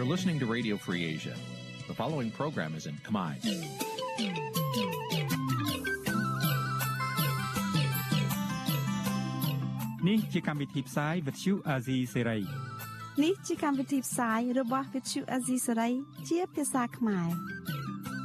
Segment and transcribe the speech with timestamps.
[0.00, 1.34] You're listening to Radio Free Asia.
[1.88, 3.32] The following program is in Khmer.
[10.08, 12.42] នេះជាកម្មវិធីផ្សាយ Vuthu Azizi Serai
[13.24, 15.92] នេះជាកម្មវិធីផ្សាយរបស់ Vuthu Azizi Serai
[16.28, 17.28] ជាភាសាខ្មែរ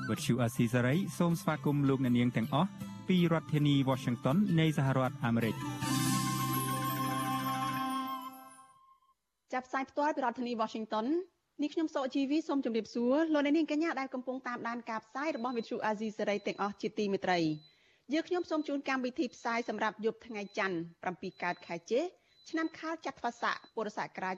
[0.09, 2.69] Vuthu Azizi Serai សូមស្វាគមន៍លោកអ្នកនាងទាំងអស់
[3.07, 5.55] ពីរដ្ឋធានី Washington នៃសហរដ្ឋអាមេរិក
[9.53, 11.05] ចាប់ផ្សាយផ្ទាល់ពីរដ្ឋធានី Washington
[11.62, 17.38] នេះខ្ញុំសកជីវីសូមជម្រាបសួរលោកអ្នកនាងកញ្ញាដែលកំពុងតាមដានការផ្សាយរបស់ Vuthu Azizi Serai ទាំងអស់ជាទីមេត្រី
[18.12, 20.76] យើងខ្ញុំសូមជូនកម្មវិធីផ្សាយសម្រាប់យប់ថ្ងៃច័ន្ទ
[21.10, 22.00] 7កើតខែចេ
[22.50, 24.36] ឆ្នាំខាលចត្វាស័កពុរសករាជ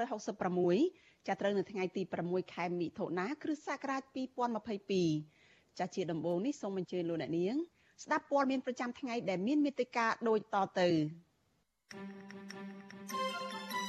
[0.00, 4.02] 2566ចាប់ត្រូវនៅថ្ងៃទី6ខែមិថុនាគ្រិស្តសករាជ
[4.94, 7.56] 2022ចាស់ជាដំបូងនេះសូមអញ្ជើញលោកអ្នកនាង
[8.04, 10.88] ស្ដាប់ព័ត៌មានប្រចាំថ្ងៃដែលមានមេត្តាដូចតទៅ
[13.10, 13.83] thank you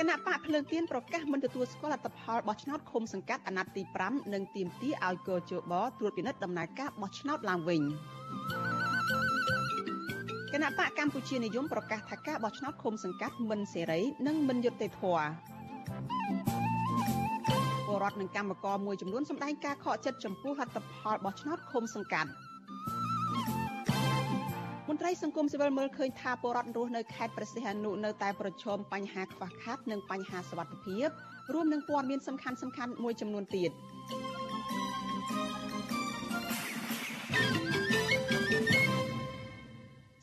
[0.00, 7.82] គណៈបកភ្លើងទៀនប្រកាសមិនទទួលស្គាល់លទ្ធផលបោះឆ្នោតឃុំសង្កាត់អាណត្តិទី5និងទាមទារឲ្យកោជបត្រួតពិនិត្យដំណើរការបោះឆ្នោតឡើងវិញ
[10.52, 15.28] គណៈបកកម្ពុជានិយមប្រកាសថាការបោះឆ្នោតឃុំសង្កាត់មិនសេរីនិងមិនយុត្តិធម៌
[17.86, 22.30] ពលរដ្ឋនិងកម្មករមួយចំនួនសម្ដែងការខកចិត្តចំពោះលទ្ធផលបោះឆ្នោតឃុំសង្កាត់
[24.92, 31.08] មន្ត្រីសង្គមស៊ីវិលមើលឃើញថាពលរដ្ឋរស់នៅខេត្តព្រះសីហនុនៅតែប្រឈមបញ្ហាខ្វះខាតនិងបញ្ហាសុវត្ថិភាព
[31.52, 33.70] រួមនឹងព័ត៌មានសំខាន់សំខាន់មួយចំនួនទៀត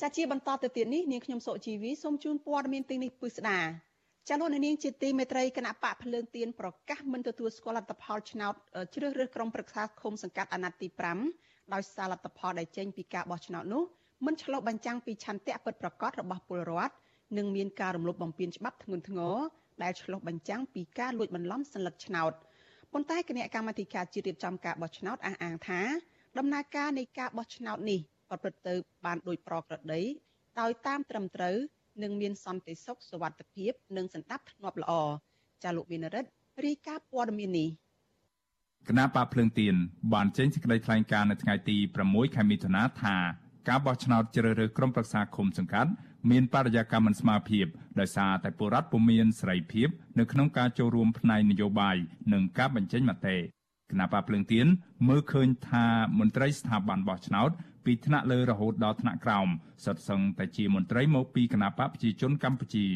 [0.02, 3.60] ចាជាបន្តទៅទៀតនេះនាងខ្ញុំសុជីវីសូមជូនព័ត៌មានទីនេះពិស្ដា
[4.30, 8.54] ចាលោកនាងជាទីមេត្រីគណៈបកភ្លើងទៀនប្រកាសមិនទទួលស្គាល់លទ្ធផលឆ្នោត
[8.94, 10.88] ជ្រើសរើសក្រុមប្រឹក្សាឃុំសង្កាត់អាណត្តិទី
[11.32, 13.86] 5ដោយសារលទ្ធផលដែលចេញពីការបោះឆ្នោតនោះ
[14.27, 16.95] មិនឆ្លុះបញ្ចាំងពីឆន្ទៈពិតប្រាកដរបស់ពលរដ្ឋ
[17.39, 19.37] និងមានការរំលោភបំពានច្បាប់ធ្ងន់ធ្ងរ
[19.83, 22.33] ដែលឆ្លុះបញ្ចាំងពីការលួចបន្លំសัญลักษณ์ឆ្នោត
[22.93, 25.81] ប៉ុន្តែគណៈកម្មាធិការជាតិរៀបចំការបោះឆ្នោតអះអាងថា
[26.39, 30.01] ដំណើរការនៃការបោះឆ្នោតនេះប្រព្រឹត្តទៅបានដោយប្រក្រតី
[30.61, 31.57] ដោយតាមត្រឹមត្រូវ
[32.03, 34.93] និងមានសន្តិសុខសុវត្ថិភាពនិងសន្តិភាពធ្នាប់ល្អ
[35.63, 36.31] ចាលោកមានរិទ្ធ
[36.67, 37.69] រាយការណ៍ព័ត៌មាននេះ
[38.89, 39.75] គណៈបកភ្លើងទៀន
[40.13, 41.77] បានចេញសេចក្តីថ្លែងការណ៍នៅថ្ងៃទី
[42.07, 43.17] 6ខែមិថុនាថា
[43.68, 45.92] ការបោះឆ្នោតជ្រើសរើសក្រុមប្រឹក្សាឃុំសង្កាត់
[46.32, 47.66] មានបរិយាកាសមិនស្មើភាព
[48.00, 49.90] ដោយសារតែពលរដ្ឋពុំមានសេរីភាព
[50.20, 51.98] នៅក្នុងការចូលរួមផ្នែកនយោបាយ
[52.34, 53.38] និងការបញ្ចេញមតិ
[53.92, 54.68] គណៈបកភ្លើងទៀន
[55.08, 55.86] មើលឃើញថា
[56.20, 57.50] មន្ត្រីស្ថាប័នបោះឆ្នោត
[57.86, 59.48] ពីថ្នាក់លើរហូតដល់ថ្នាក់ក្រោម
[59.86, 62.88] សុទ្ធសឹងតែជាមន្ត្រីមកពីគណៈបកប្រជាជនកម្ពុជា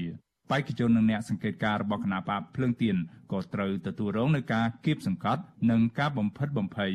[0.51, 2.95] បេក្ខជននិងអ្នកសង្កេតការរបស់គណៈបកភ្លើងទៀន
[3.31, 6.93] ក៏ត្រូវទទួលរងនឹងការគៀបសង្កត់និងការបំផិតបំភ័យ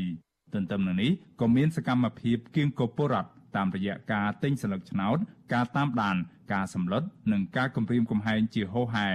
[0.54, 1.10] ទន្ទឹមនឹងនេះ
[1.41, 5.17] ក៏មានសកម្មភាពគៀងគពរដ្ឋ តាមរយៈការទិញស្លឹកឆ្នោត
[5.53, 6.17] ការតាមដាន
[6.53, 7.03] ការសម្លុត
[7.33, 9.09] និងការគំរាមកំហែងជាហូរហែ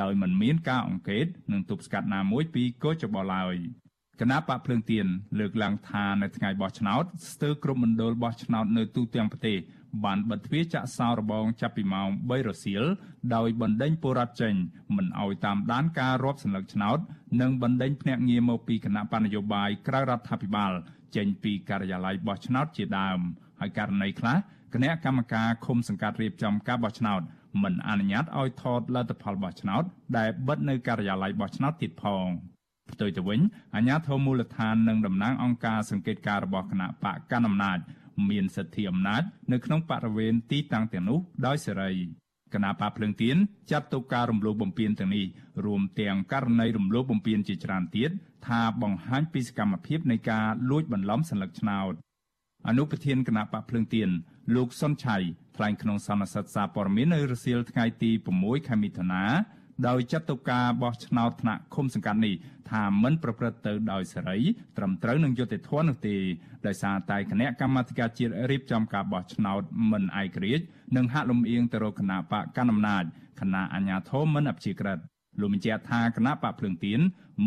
[0.00, 3.56] ដោយមិនមានការអង្កេតនិងទប់ស្កាត់ណាមួយពីកោចបឡើយ
[4.20, 5.06] គណៈបកភ្លើងទៀន
[5.38, 9.58] លើកឡើងថានៅថ្ងៃបោះឆ្នោតស្ទើរគ្រប់មណ្ឌលបោះឆ្នោតនៅទូទាំងប្រទេស
[10.04, 12.84] បានបិទទ្វារចាក់សោរបងចាប់ពីម៉ោង3រសៀល
[13.34, 14.54] ដោយបណ្ដេញពលរដ្ឋចេញ
[14.96, 16.98] មិនឲ្យតាមដានការរាប់សន្លឹកឆ្នោត
[17.40, 20.72] និងបណ្ដេញភ្នាក់ងារមកពីគណៈបញ្ញយោបាយក្រៅរដ្ឋាភិបាល
[21.16, 23.20] ចេញពីការិយាល័យបោះឆ្នោតជាដើម។
[23.60, 24.36] ហើយករណីខ្លះ
[24.74, 27.20] គណៈកម្មការឃុំសង្កាត់រៀបចំការបោះឆ្នោត
[27.62, 29.82] មិនអនុញ្ញាតឲ្យថតលទ្ធផលបោះឆ្នោត
[30.16, 32.26] ដែលបិទនៅការិយាល័យបោះឆ្នោតទៀតផង
[32.92, 33.40] ផ្ទុយទៅវិញ
[33.74, 37.78] អាជ្ញាធរមូលដ្ឋាននិងតំណាងអង្គការសង្កេតការរបស់គណៈបកកណ្ដាលអំណាច
[38.30, 41.92] មានសិទ្ធិអំណាចនៅក្នុងបរិវេណទីតាំងទាំងនោះដោយសេរី
[42.53, 43.37] គណៈបកភ្លើងទៀន
[43.71, 45.25] ចាត់ទុកការរំលោភបំពានទាំងនេះ
[45.65, 48.11] រួមទាំងករណីរំលោភបំពានជាច្រើនទៀត
[48.47, 51.93] ថាបង្ហាញពីសកម្មភាពនៃការលួចបន្លំសัญลักษณ์ឆ្នោត
[52.67, 54.09] អនុប្រធានគណៈបកភ្លើងទៀន
[54.55, 55.17] លោកសុនឆៃ
[55.55, 59.23] ថ្លែងក្នុងសន្និសីទសារព័ត៌មាននៅរសៀលថ្ងៃទី6ខែមិថុនា
[59.88, 62.34] ដោយចាត់ទុកការបោះឆ្នោតថ្នាក់ឃុំសង្កាត់នេះ
[62.70, 64.38] ថាមិនប្រព្រឹត្តទៅដោយសេរី
[64.76, 66.16] ត្រឹមត្រូវនឹងយុត្តិធម៌នោះទេ
[66.66, 69.62] ដោយសារតែគណៈកម្មាធិការជាតិរៀបចំការបោះឆ្នោត
[69.92, 70.64] មិនឯករាជ្យ
[70.96, 73.04] និងហាក់លំអៀងទៅរកគណៈបកកណ្ដាលអំណាច
[73.40, 74.98] គណៈអាជ្ញាធរមិនអព្យាក្រឹត
[75.40, 77.00] លោកបញ្ជាក់ថាគណៈបកភ្លើងទៀន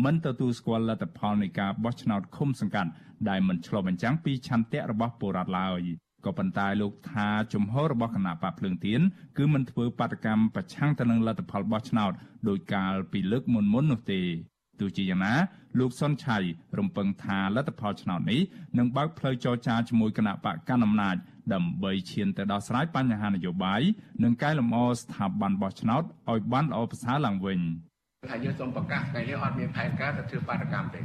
[0.04, 2.90] មិនទទួលស្គាល់លទ្ធផលនៃការបោះឆ្នោតឃុំសង្កាត់
[3.28, 5.80] ដែលមិនឆ្លុះបញ្ចាំងពីឆន្ទៈរបស់ពលរដ្ឋឡើយ
[6.28, 9.00] ក៏ប៉ុន្តែលោកថាជំហររបស់គណៈបកភ្លើងទៀន
[9.38, 12.12] គឺមិនធ្វើបាតកម្មប្រឆាំងទៅនឹងលទ្ធផលបោះឆ្នោត
[12.48, 14.22] ដោយកាលពីលើកមុនមុននោះទេ
[14.80, 15.34] ទោះជាយ៉ាងណា
[15.78, 16.38] លោកសុនឆៃ
[16.78, 18.40] រំពឹងថាលទ្ធផលឆ្នោតនេះ
[18.78, 21.16] នឹងបើកផ្លូវចរចាជាមួយគណៈបកកណ្ដាលអំណាច
[21.54, 23.82] ដើម្បីឈានទៅដោះស្រាយបញ្ហានយោបាយ
[24.22, 27.60] និងកែលម្អស្ថាប័នបោះឆ្នោតឲ្យបានល្អប្រសើរឡើងវិញ
[28.26, 31.00] ថាយើងសូមប្រកាសថ្ងៃនេះអត់មានផែនការទៅធ្វើបាតកម្មទេ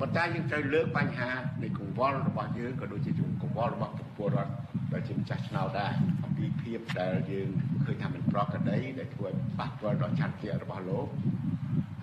[0.00, 1.30] ប៉ុន្តែយើងត្រូវលើកបញ្ហា
[1.62, 4.52] នៃកង្វល់របស់យើងក៏ដូចជាជួងកង្ល់របស់ពលរដ្ឋ
[4.92, 5.92] ដែលជាម្ចាស់ឆ្នោតដែរ
[6.24, 7.48] អំពីភាពដែលយើង
[7.84, 11.06] ឃើញថាมันប្រក្រតីដែលធ្វើឲ្យប៉ះពាល់ដល់ឆន្ទៈរបស់លោក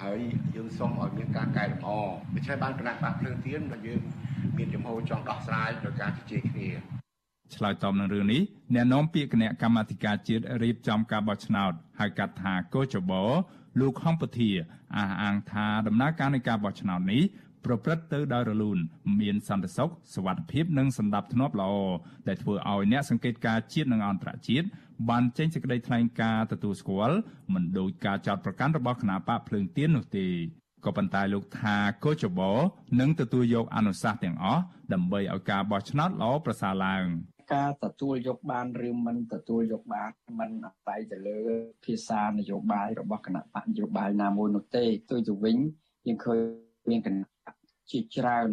[0.04, 0.20] ហើយ
[0.56, 1.90] យើងសូមឲ្យមានការកែលម្អ
[2.36, 4.02] ដូច្នេះបានគណៈបកភ្លើងទៀនដែលយើង
[4.58, 6.70] មានចំហចង់ដោះស្រាយដោយការជជែកគ្នា
[7.56, 8.42] ឆ្លើយតបនឹងរឿងនេះ
[8.76, 13.14] អ្នកនាំពាក្យគណៈកម្មាធិការជាតិរៀបចំការបោះឆ្នោតហៅកាត់ថាកោចប
[13.80, 14.52] លោកហំពធា
[14.96, 17.24] អះអាងថាដំណើរការនៃការបោះឆ្នោតនេះ
[17.66, 18.78] ប្រព្រឹត្តទៅដោយរលូន
[19.20, 21.72] មានសន្តិសុខសុវត្ថិភាពនិងសន្តិភាពល្អ
[22.28, 24.68] ដែលធ្វើឲ្យអ្នកសង្កេតការជាតិនិងអន្តរជាតិ
[25.10, 27.18] បានចេញសេចក្តីថ្លែងការណ៍ទទួលស្គាល់
[27.54, 30.28] មិនដោយការចោទប្រកាន់របស់គណៈបកភ្លើងទៀននោះទេ
[30.86, 31.76] ក៏ប៉ុន្តែលោកថា
[32.06, 32.42] កោចប
[33.00, 34.62] នឹងទទួលយកអនុសាសន៍ទាំងអស់
[34.94, 37.06] ដើម្បីឲ្យការបោះឆ្នោតល្អប្រសើរឡើង
[37.54, 41.40] ការទទួលយកបានឬមិនទទួលយកបានมันអាស្រ័យទៅលើ
[41.86, 45.58] ភាសានយោបាយរបស់គណៈបកនយោបាយណាមួយនោះទេទោះទៅវិញ
[46.08, 46.40] យើងឃើញ
[46.90, 47.30] មានគណៈ
[47.92, 48.50] ជាច្រើន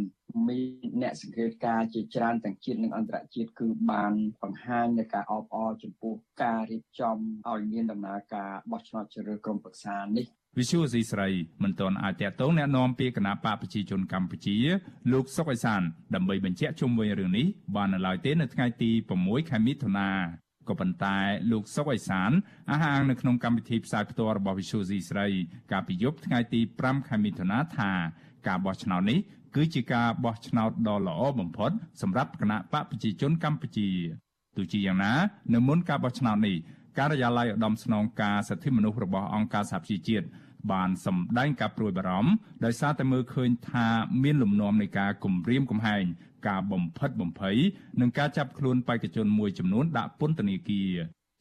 [0.48, 4.12] មានអ្នកសង្កេតការជាច្រើនទាំងជាតិនិងអន្តរជាតិគឺបាន
[4.42, 7.16] បង្ហាញនៅការអបអរចំពោះការរៀបចំ
[7.48, 10.26] ឲ្យមានដំណើរការបោះឆ្នោតជ្រើសរើសក្រុមប្រឹក្សានេះ
[10.57, 11.29] វិសុវស៊ីស្រី
[11.63, 14.57] មិនទាន់អាចតតងแนะនាំពីគណៈបកប្រជាជនកម្ពុជា
[15.11, 15.81] លោកសុកអេសាន
[16.15, 18.91] ដើម្បីបញ្ជាក់ជុំវិញរឿងនេះបាននៅឡើយទេនៅថ្ងៃទី
[19.21, 20.09] 6ខែមិថុនា
[20.69, 21.17] ក៏ប៉ុន្តែ
[21.51, 22.31] លោកសុកអេសាន
[22.71, 25.27] អះអាងនៅក្នុងកម្មវិធីផ្សាយផ្ទាល់របស់វិសុវស៊ីស្រី
[25.71, 27.91] កាលពីយប់ថ្ងៃទី5ខែមិថុនាថា
[28.47, 29.19] ការបោះឆ្នោតនេះ
[29.55, 31.71] គឺជាការបោះឆ្នោតដ៏ល្អបំផុត
[32.01, 33.89] សម្រាប់គណៈបកប្រជាជនកម្ពុជា
[34.57, 35.13] ទោះជាយ៉ាងណា
[35.53, 36.57] នៅមុនការបោះឆ្នោតនេះ
[36.97, 40.25] ការិយាល័យឧត្តមស្នងការសិទ្ធិមនុស្សរបស់អង្គការសហប្រជាជាតិ
[40.72, 42.32] បានសម្ដែងការព្រួយបារម្ភ
[42.64, 43.86] ដោយសារតែមើលឃើញថា
[44.22, 46.04] មានលំនាំនៃការគំរាមកំហែង
[46.48, 47.56] ការបំផិតបំភ័យ
[48.00, 50.90] និងការចាប់ខ្លួនបេក្ខជនមួយចំនួនដាក់ពន្ធនាគារ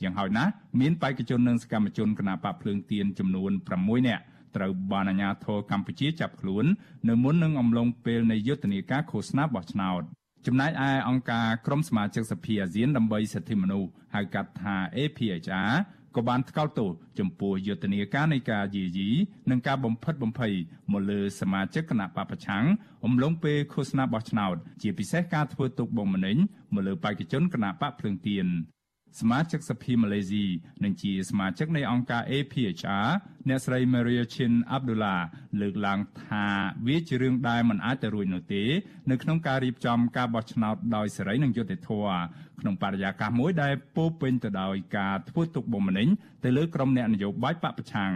[0.03, 4.23] យ៉ាងហោចណាស់មានបេក្ខជននិងសកម្មជនគណបកភ្លើងទៀនចំនួន6នាក់
[4.55, 6.65] ត្រូវបានអាជ្ញាធរកម្ពុជាចាប់ខ្លួន
[7.09, 10.03] នៅមុននឹងអំឡុងពេលនៃយុទ្ធនាការឃោសនាបោះឆ្នោត
[10.45, 15.71] ចំណែកឯអង្គការក្រុមសមាជិកសភាអាស៊ានដើម្បីសិទ្ធិមនុស្សហៅកាត់ថា APHR
[16.15, 16.89] ក៏បានថ្កោលទោស
[17.19, 19.09] ចំពោះយុទ្ធនាការនៃការយាយី
[19.49, 20.53] និងការបំផិតបំភ័យ
[20.91, 22.65] មកលើសមាជិកគណៈបពប្រឆាំង
[23.05, 26.37] អំឡុងពេលឃោសនាបោះឆ្នោត ជាពិសេសការធ្វើទុកបុកម្នេញ
[26.73, 28.47] មកលើបេក្ខជនគណៈបកភ្លើងទៀន
[29.19, 30.45] សមាជិកសភាម៉ាឡេស៊ី
[30.83, 33.07] និងជាសមាជិកនៃអង្គការ APHR
[33.49, 35.19] អ្នកស្រី Maria Chin Abdullah
[35.61, 36.45] លើកឡើងថា
[36.87, 38.63] វាជារឿងដែលមិនអាចទៅរួចនោះទេ
[39.11, 42.19] នៅក្នុងការរៀបចំការបោះឆ្នោតដោយសេរីនិងយុត្តិធម៌
[42.59, 46.07] ក្នុងបរិយាកាសមួយដែលពោពេញទៅដោយការធ្វើទុកបុកម្នេញ
[46.43, 48.13] ទៅលើក្រុមអ្នកនយោបាយបកប្រឆាំង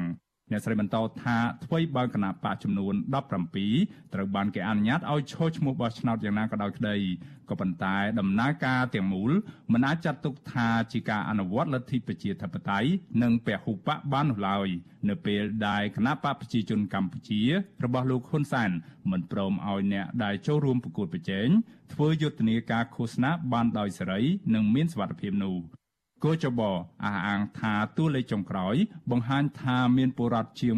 [0.52, 2.94] អ្នកស្រីបន្តថាថ្មីបើគណៈបកចំនួន
[3.54, 6.96] 17ត្រូវបានគេអនុញ្ញាតឲ្យឈរឈ្មោះបោះឆ្នោតយ៉ាងណាក៏ដោយក្តី
[7.50, 9.32] ក៏ប៉ុន្តែដំណើរការទាំងមូល
[9.74, 12.90] មិនអាចចាត់ទុកថាជាការអនុវត្តលទ្ធិប្រជាធិបតេយ្យ
[13.24, 14.68] និងពហុបកបាននោះឡើយ
[15.10, 17.42] នៅពេលដែលគណៈបកប្រជាជនកម្ពុជា
[17.84, 18.72] របស់លោកហ៊ុនសែន
[19.12, 21.48] មិនព្រមឲ្យអ្នកដែលចូលរួមប្រកួតប្រជែង
[21.94, 24.22] ធ្វើយុទ្ធនាការឃោសនាបានដោយសេរី
[24.54, 25.79] និងមានសុវត្ថិភាពនោះ
[26.24, 28.76] គូចបអះអាងថាតួលេខចុងក្រោយ
[29.12, 30.76] បង្ហាញថាមានពលរដ្ឋជាង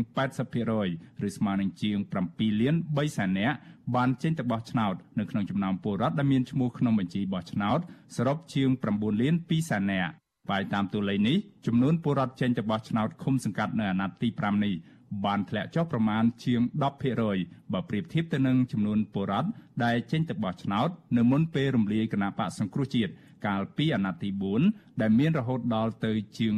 [0.61, 1.97] 80%ឬស្មើនឹងជាង
[2.29, 3.55] 7លាន3សែននាក់
[3.95, 7.79] បានចេញទៅបោះឆ្នោតនៅក្នុងចំណោមពលរដ្ឋដែលមានឈ្មោះក្នុងបញ្ជីបោះឆ្នោត
[8.15, 10.11] សរុបជាង9លាន2សែននាក់
[10.49, 14.73] បាយតាមតួលេខនេះចំនួនពលរដ្ឋចេញទៅបោះឆ្នោតឃុំសង្កាត់នៅអាណត្តិទី5នេះ
[15.25, 16.61] បានធ្លាក់ចុះប្រមាណជាង
[17.17, 19.49] 10%បើប្រៀបធៀបទៅនឹងចំនួនពលរដ្ឋ
[19.83, 23.11] ដែលចេញទៅបោះឆ្នោតនៅមុនពេលរំលាយគណៈបកសង្គ្រោះជាតិ
[23.45, 24.29] កាលពីអាណត្តិទី
[24.65, 26.53] 4ដែលមានរហូតដល់ទៅជាង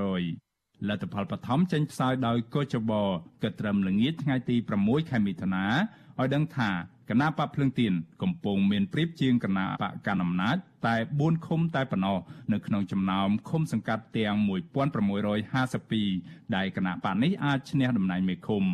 [0.00, 2.92] 90%លទ្ធផលបឋមចេញផ្សាយដោយកោចប
[3.42, 5.66] គិតត្រឹមល្ងាចថ្ងៃទី6ខែមិថុនា
[6.20, 6.70] ឲ្យដឹងថា
[7.10, 7.92] គណៈបកភ្លើងទៀន
[8.22, 10.56] កំពុងមានព្រៀបជាងគណៈបកកណ្ដាលអំណាច
[10.86, 12.18] តែ4ឃុំតែប៉ុណ្ណោះ
[12.52, 14.36] នៅក្នុងចំណោមឃុំសង្កាត់ទាំង
[15.30, 18.64] 1652ដែលគណៈបកនេះអាចឈ្នះតំណែងមេឃុំ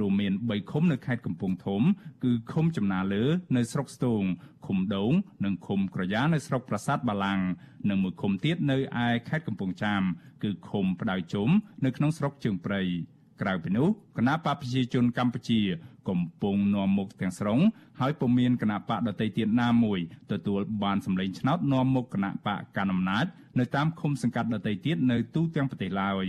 [0.00, 1.82] រួមមាន3ឃុំនៅខេត្តកំពង់ធំ
[2.24, 3.24] គឺឃុំចំណាលើ
[3.56, 4.22] នៅស្រុកស្ទង
[4.66, 5.12] ឃុំដូង
[5.44, 7.40] និងឃុំក្រយ៉ានៅស្រុកប្រាសាទបាឡាំង
[7.88, 10.02] និងមួយឃុំទៀតនៅឯខេត្តកំពង់ចាម
[10.42, 11.48] គឺឃុំផ្ដៅជុំ
[11.84, 12.82] នៅក្នុងស្រុកជើងព្រៃ
[13.42, 13.88] ក្រៅពីនោះ
[14.18, 15.60] គណៈបកប្រជាជនកម្ពុជា
[16.08, 17.58] កំពុងនាំមុខទាំងស្រុង
[18.00, 19.98] ហើយពុំមានគណៈបកដតីទៀតណាមួយ
[20.32, 23.26] ទទួលបានសម្លេងឆ្នោតនាំមុខគណៈបកកណ្ដាលអំណាច
[23.58, 26.26] នៅតាមឃុំសង្កាត់ដតីទៀតនៅទូទាំងប្រទេសឡើយ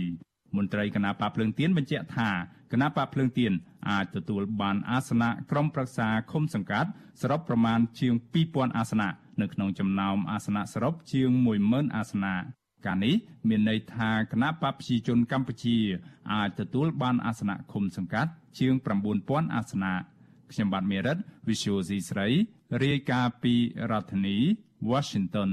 [0.56, 2.30] មន្ត្រីគណៈបកភ្លើងទៀនបញ្ជាក់ថា
[2.72, 3.52] គណៈបកភ្លើងទៀន
[3.90, 6.90] អាចទទួលបានអាសនៈក្រុមប្រឹក្សាឃុំសង្កាត់
[7.20, 8.14] សរុបប្រមាណជាង
[8.46, 9.08] 2000អាសនៈ
[9.40, 11.30] នៅក្នុងចំណោមអាសនៈសរុបជាង
[11.64, 12.34] 10000អាសនៈ
[12.86, 13.14] ការនេះ
[13.48, 15.78] មានន័យថាគណៈបព្វជិជនកម្ពុជា
[16.32, 18.72] អាចទទួលបានអាសនៈឃុំសង្កាត់ជាង
[19.14, 19.94] 9000អាសនៈ
[20.52, 21.16] ខ្ញុំបាទមេរិត
[21.48, 22.28] Visual C ស្រី
[22.84, 23.54] រាយការណ៍ពី
[23.90, 24.36] រដ្ឋធានី
[24.90, 25.50] Washington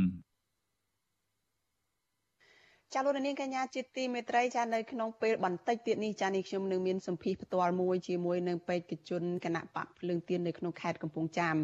[2.98, 11.56] ចាលោកនាងកញ្ញាជាទីមេត្រីចានៅក្នុងពេលបន្តិចទៀតនេះចានេះខ្ញុំនឹងមានសម្ភារផ្ទាល់មួយជាមួយនឹងបេក្ខជនគណៈបកភ្លើងទៀននៅក្នុងខេត្តកំពង់ចាម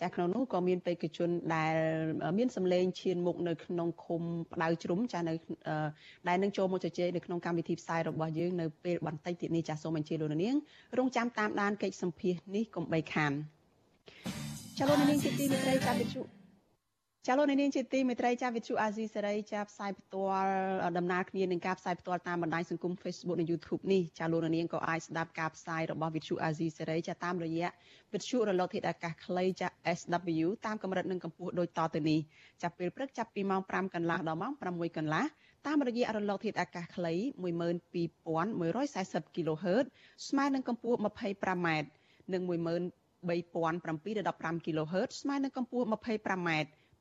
[0.00, 1.74] ចាក្នុងនោះក៏មានបេក្ខជនដែល
[2.38, 5.32] មានសម្លេងឈានមុខនៅក្នុងឃុំផ្ដៅជ្រុំចានៅ
[6.28, 10.56] ដែលនឹងចូលមកជជែកនៅក្នុងកម្មវិធីផ្សាយរបស់យើងនៅពេលបន្តិចទៀតនេះចាសូមអញ្ជើញលោកនាង
[10.98, 13.32] រងចាំតាមដានកិច្ចសម្ភារនេះកុំបីខាន
[14.78, 16.39] ចាលោកនាងជាទីមេត្រីចាវិទ្យុ
[17.26, 20.52] ចាលោកនាងជាទីមេត្រីចាវិទ្យុអាស៊ីសេរីចាផ្សាយផ្ទាល់
[20.98, 27.68] ដំណើរគ្នានឹងការផ្សាយផ្ទាល់តាមបណ្ដាញសង្គម Facebook និង YouTube នេះចាលោកនាងក៏អាចស្ដាប់ការផ្សាយរបស់វិទ្យុអាស៊ីសេរីចាតាមរយៈ
[28.12, 32.20] វិទ្យុរលកធាតុអាកាសខ្លីចា SW តាមកម្រិតនិងកម្ពស់ដូចតទៅនេះ
[32.62, 34.62] ចាប់ពេលព្រឹកចាប់ពីម៉ោង5កន្លះដល់ម៉ោង6
[34.96, 35.24] កន្លះ
[35.66, 39.84] តាមរយៈរលកធាតុអាកាសខ្លី12140 kHz
[40.28, 41.68] ស្មើនឹងកម្ពស់ 25m
[42.32, 46.50] និង13715 kHz ស្មើនឹងកម្ពស់ 25m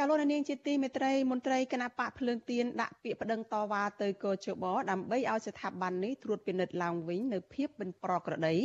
[0.00, 8.56] ចាលោកនាងជាទីមេត្រីមន្ត្រីគណៈបកភ្លើងទៀនដាក់ពាក្យប្តឹងតវ៉ាទៅកោជបដើម្បីឲ្យស្ថាប័ននេះត្រួតពិនិត្យឡើងវិញនៅភាពមិនប្រក្រតី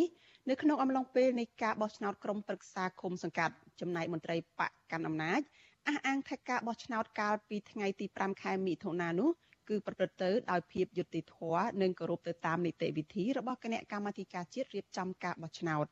[0.49, 5.41] នៅក្នុងអំឡុងពេលនៃការបោះឆ្នោតក្រុមប្រឹក្សាគុំសង្កាត់ចំណែកមន្ត្រីបកកាន់អំណាច
[5.87, 9.29] អះអាងថាការបោះឆ្នោតកាលពីថ្ងៃទី5ខែមិថុនានោះ
[9.69, 15.85] គឺប្រព្រឹត្តទៅដោយភាពយុត្តិធម៌និងគោរពទៅតាមនីតិវិធីរបស់គណៈកម្មាធិការជាតិរៀបចំការបោះឆ្នោត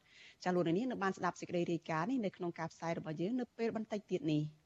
[0.44, 4.44] ចាលោកនាងនៅបានស្ដាប់សេចក្តីរាយការណ៍នេះនៅក្នុងការផ្សាយរបស់យើងនៅពេលបន្តិចទៀតនេះ។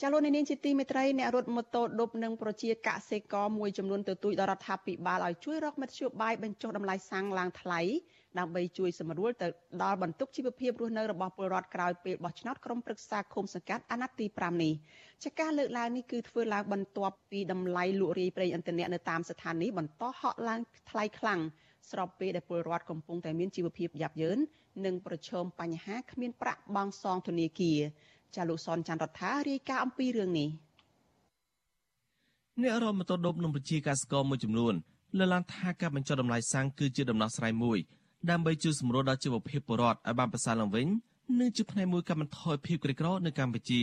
[0.00, 7.80] ចាលោកនាងជាទីមេត្រីអ្នករត់ម៉ូតូឌុបនិងប្រជាកសិករមួយចំនួនទទូចដល់រដ្ឋាភិបាលឲ្យជួយរកមធ្យោបាយបញ្ចុះតម្លៃសាំងឡើងថ្លៃ
[8.38, 9.48] ដើម្បីជួយសម្រួលទៅ
[9.82, 14.72] ដល់បន្ទុកជីវភាពរស់នៅរបស់ពលរដ្ឋក្រោយពេលបោះឆ្នោតក្រុមប្រឹក្សាឃុំសង្កាត់អាណត្តិទី5នេះ
[15.24, 21.40] ចាការលើកឡើងនេះគឺធ្វើឡើងបន្ទាប់ពីតម្លៃលក់រាយប្រេងឥន្ធនៈនៅតាមស្ថានីយ៍បន្តហក់ឡើងថ្លៃខ្លាំង
[21.90, 24.38] ស្របពេលដែលពលរដ្ឋកំពុងតែមានជីវភាពយ៉ាប់យ៉ឺន
[24.84, 27.80] និងប្រឈមបញ្ហាគ្មានប្រាក់បង់សងធនាគារ
[28.36, 30.48] ចាលោកសនច័ន្ទរដ្ឋារាយការណ៍អំពីរឿងនេះ
[32.62, 34.74] អ្នករមតដប់នឹងប្រជាកសិករមួយចំនួន
[35.18, 37.78] លើកឡើងថាការបញ្ចុះតម្លៃសាំងគឺជាដំណោះស្រាយមួយ
[38.30, 40.86] ដើម្បីជួយសម្រួលដល់ជីវភាពពលរដ្ឋឲ្យបានប្រសើរឡើងវិញ
[41.40, 43.82] និងជាផ្នែកមួយកាត់បន្ថយភាពក្រីក្រនៅកម្ពុជា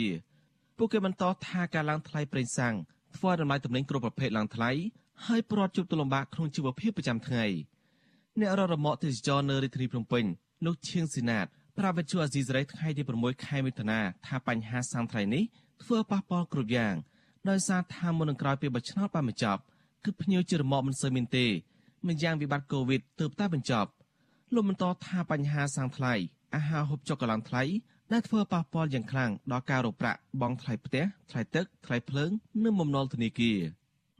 [0.78, 2.76] ពួកគេបន្តថាការឡើងថ្លៃប្រេងសាំង
[3.16, 4.72] ធ្វើឲ្យតម្លៃទំនិញគ្រប់ប្រភេទឡើងថ្លៃ
[5.26, 7.46] ហើយពលរដ្ឋជួបទុលំបាកក្នុងជីវភាពប្រចាំថ្ងៃ
[8.42, 10.26] អ្នកររមក់ទេសចរនៅរាជធានីភ្នំពេញ
[10.66, 11.46] លោកឈៀងស៊ីណាត
[11.78, 15.44] ប្រាប់វិទ្យុអាស៊ីសេរីថ្ងៃទី6ខែមិថុនាថាបញ្ហាសាំងថ្លៃនេះ
[15.84, 16.96] ធ្វើប៉ះពាល់គ្រប់យ៉ាង
[17.50, 19.62] ដោយសារថាមុននឹងក្រោយពេលបោះឆ្នោតបានបញ្ចប់
[20.06, 21.46] គឺភ្ញៀវជារមក់មិនសូវមានទេ
[22.08, 23.90] មិនយ៉ាងវិបត្តិកូវីដទើបតែបញ្ចប់
[24.54, 26.14] លោកបន្តថាបញ្ហាសាំងថ្លៃ
[26.56, 27.64] អាហារហូបចុកកន្លងថ្លៃ
[28.12, 32.32] ដែលធ្វើប៉ះពាល់យ៉ាងខ្លាំងដល់ការរកប្រាក់បង់ថ្លៃផ្ទះថ្លៃទឹកថ្លៃភ្លើង
[32.64, 33.60] និងបំណុលធនាគារ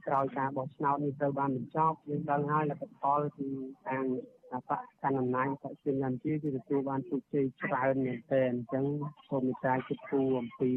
[0.06, 3.46] ក្រោយការបោះឆ្នោតនេះត្រូវបានបញ្ចប់យើងដឹងហើយលទ្ធផលគឺ
[3.86, 4.04] ខាង
[4.52, 8.84] បកកណ្ដាលអំណាចបកជាញ៉ាំជាគឺទទួលបានជោគជ័យច្រើនមែនទែនអញ្ចឹង
[9.28, 10.70] សូមមេត្តាគិតគូរអំពី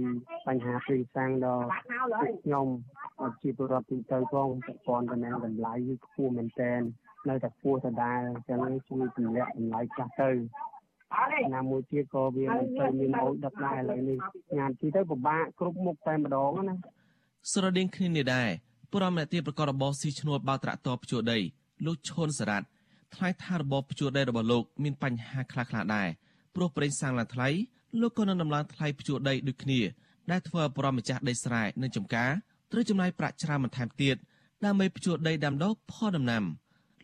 [0.47, 1.67] បញ្ហាព្រៃសាំងដល់
[2.43, 2.67] ខ្ញុំ
[3.41, 6.81] ជាពលរដ្ឋទូទៅផងពាក់ព័ន្ធទៅនឹងតម្លៃគឺខ្ពស់មែនទែន
[7.29, 10.29] នៅតែខ្ពស់ដដែលអញ្ចឹងជួយទម្លាក់តម្លៃចាស់ទៅ
[11.55, 14.17] ណាមួយទៀតក៏វាមិនទៅមានអូចដប់ដែរឥឡូវនេះ
[14.57, 16.75] ញ៉ាំទីទៅពិបាកគ្រប់មុខតែម្ដងណា
[17.51, 18.49] ស្រដៀងគ្នានេះដែរ
[18.95, 21.39] ពលរដ្ឋម្នាក់ទៀតប្រកបរបរស៊ីឈ្នួលបើត្រាក់តរភ្ជួរដី
[21.85, 22.67] លោកឈុនសារ៉ាត់
[23.15, 26.07] ថ្លៃថារបបភ្ជួរដីរបស់លោកមានបញ្ហាខ្លះៗដែរ
[26.55, 27.47] ព្រោះប្រេងសាំងឡើងថ្លៃ
[28.01, 29.79] លោកក៏នឹងដំឡើងថ្លៃភ្ជួរដីដូចគ្នា
[30.31, 32.31] ដែលធ្វើឲ្យប្រម្ចាស់ដីស្រែនិងចំការ
[32.71, 34.15] ត្រូវចំណាយប្រាក់ច្រើនបន្ថែមទៀត
[34.65, 36.43] ដើម្បីភ្ជួរដីដាំដុះផលដំណាំ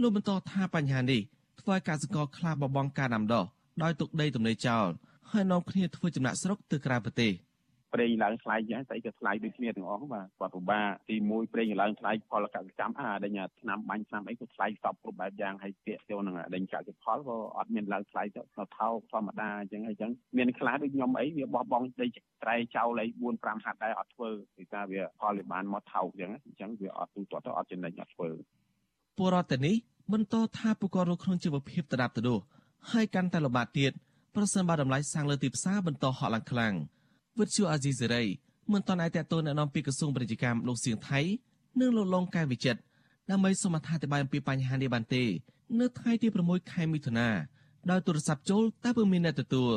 [0.01, 1.21] លោកបន្តថាបញ្ហានេះ
[1.59, 3.45] ធ្វើឲ្យកសិករខ្លះបបងការដាំដុះ
[3.83, 4.87] ដោយទុកដីទំនេរចោល
[5.31, 7.31] ហើយនាំគ្នាធ្វើចំណាក់ស្រុកទៅក្រៅប្រទេស។
[7.93, 18.67] ប្រេងឡើងថ្លៃយ៉ាងស្អីក៏ថ្លៃដូចគ្នាទាំងអស់បាទគាត់ពិបាកទី1ប្រេងឡើងថ្លៃផលកសិកម្មអាដេញឆ្នាំបាញ់ឆ្នាំអីក៏ថ្លៃសពគ្រប់បែបយ៉ាងហើយពាក្យទៅនឹងដេញកសិផលក៏អត់មានឡើងថ្លៃទៅថោក
[19.11, 22.07] ធម្មតាអញ្ចឹងអញ្ចឹងមានខ្លះដូចខ្ញុំអីវាបោះបង់ដី
[22.43, 28.29] ត្រែចោលអី4 5ហាត់ដែរអត់ធ្វើពីថាវាផលវាបានមកថោកអញ្ចឹងអញ្ចឹងវាអត់ទូទាត់ទៅអត់ចំណេញអត់ធ្វើ
[29.17, 29.75] ពលរដ្ឋនេះ
[30.13, 32.35] បន្តថាពួកគាត់រស់ក្នុងជីវភាពដដាប់ដដោ
[32.91, 33.91] ហើយកាន់តែលំបាកទៀត
[34.35, 36.73] ប្រសិនបើតម្លៃសាំងលើទីផ្សារបន្តហក់ឡើងខ្លាំង។
[37.39, 38.23] វិទ្យុអាស៊ីសេរី
[38.71, 41.19] មិនតន់អាចតតទៅណែនាំពីក្រសួងពាណិជ្ជកម្មលោកសៀងថៃ
[41.79, 42.79] និងលោកលងកែវិចិត្រ
[43.29, 45.23] ដើម្បីសូមអធិប្បាយអំពីបញ្ហានេះបានទេ
[45.79, 47.27] នៅថ្ងៃទី6ខែមិថុនា
[47.89, 49.75] ដោយទូរស័ព្ទចូលតែពុំមានអ្នកទទួល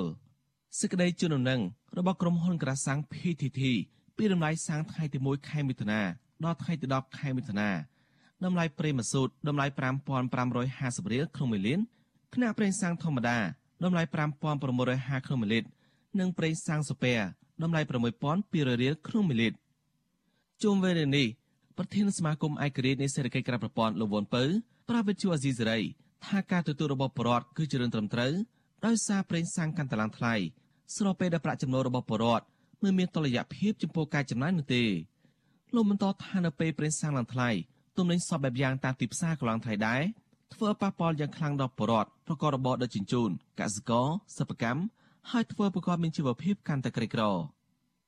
[0.78, 1.60] សេចក្តីជូនដំណឹង
[1.98, 3.60] របស់ក្រុមហ៊ុនក្រាសាំង PTT
[4.16, 6.00] ពីតម្លៃសាំងថ្ងៃទី1ខែមិថុនា
[6.44, 7.70] ដល់ថ្ងៃទី10ខែមិថុនា
[8.44, 9.66] តម្លៃប្រេងម៉ាស៊ូតតម្លៃ
[10.34, 11.80] 5550រៀលក្នុង1លាន
[12.34, 13.38] ខណៈប្រេងសាំងធម្មតា
[13.84, 15.68] តម្លៃ5650ក្នុង1លីត្រ
[16.20, 17.14] និងប្រេងសាំងសូពែ
[17.62, 19.58] តម្លៃ6200រៀលក្នុង1លីត្រ
[20.62, 21.26] ជុំវិញនេះ
[21.76, 24.44] ប្រធានសមាគមឯករាជ្យនៃសេដ្ឋកិច្ចក្រៅប្រព័ន្ធលោកវ៉ុនពៅ
[24.88, 25.78] ប្រាវិទ្យាអាស៊ីសេរី
[26.26, 28.32] ថាការទទួលរបស់បរដ្ឋគឺជារឿងត្រឹមត្រូវ
[28.86, 30.34] ដោយសារប្រេងសាំងកាន់តែឡើងថ្លៃ
[30.96, 32.44] ស្របពេលដែលប្រាក់ចំណូលរបស់បរដ្ឋ
[32.82, 34.84] មិនមានតុល្យភាពចំពោះការចំណាយនោះទេ
[35.74, 37.50] លោកបន្តថានៅពេលប្រេងសាំងឡើងថ្លៃ
[37.96, 40.02] ទំនិញសពបែបយ៉ាងតាមទីផ្សារក៏ឡើងថ្លៃដែរ
[40.54, 43.30] ធ្វើប៉ះពាល់យ៉ាងខ្លាំងដល់ប្រជាពលរដ្ឋប្រកបរបរដឹកជញ្ជូន
[43.60, 44.06] កសិករ
[44.36, 44.80] សិប្បកម្ម
[45.30, 47.22] ហើយធ្វើប្រកបមានជីវភាពកាន់តែក្រីក្រ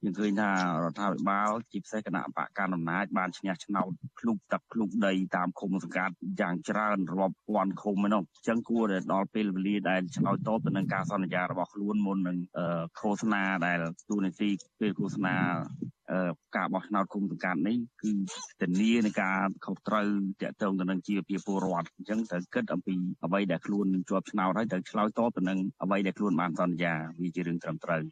[0.05, 0.51] យើងឃើញថា
[0.83, 12.37] រដ្ឋាភិបាលជាពិសេសគណៈបកកណ្ដាលអំណាចបានឈ្នះឆ្នោតភ្លុកទឹកភ្លុកដីតាមឃុំសង្កាត់យ៉ាងច្រើនរាប់ពាន់ឃុំឯនោះអញ្ចឹងគួរតែដល់ពេលវេលាដែលឆ្លើយតបទៅនឹងការសន្យារបស់ខ្លួនមុននឹង
[12.99, 13.79] ឃោសនាដែល
[14.09, 15.35] ទូនីតិពេលឃោសនា
[16.57, 18.13] ការបោះឆ្នោតគុំសង្កាត់នេះគឺ
[18.61, 20.07] ធានានៃការខុសត្រូវ
[20.43, 22.95] តាក់ទងទៅនឹងជីវភាពពលរដ្ឋអញ្ចឹងត្រូវគិតអំពី
[23.25, 28.03] អ្វីដែលខ្លួនជាប់ឆ្នោតហើយត្រូវឆ្លើយតបទៅនឹងអ្វីដែលខ្លួនបានសន្យាវាជារឿងត្រឹមត្រូវ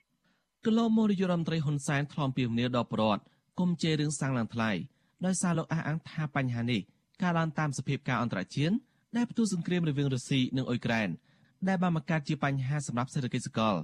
[0.66, 3.22] កន្លងមកនាយករដ្ឋមន្ត្រីហ៊ុនសែនថ្លំពីមនីដល់ប្រវត្តិ
[3.60, 4.70] គុំជេររឿងសាំងឡើងថ្លៃ
[5.26, 6.80] ដោយសារលោកអះអាងថាបញ្ហានេះ
[7.22, 8.74] ការឡើងតាមសភាពការអន្តរជាតិ
[9.16, 11.08] ដែលផ្ទុះសង្គ្រាមរវាងរុស្ស៊ីនិងអ៊ុយក្រែន
[11.68, 13.74] ដែលបានបង្កើតជាបញ្ហាសម្រាប់សេដ្ឋកិច្ចសកល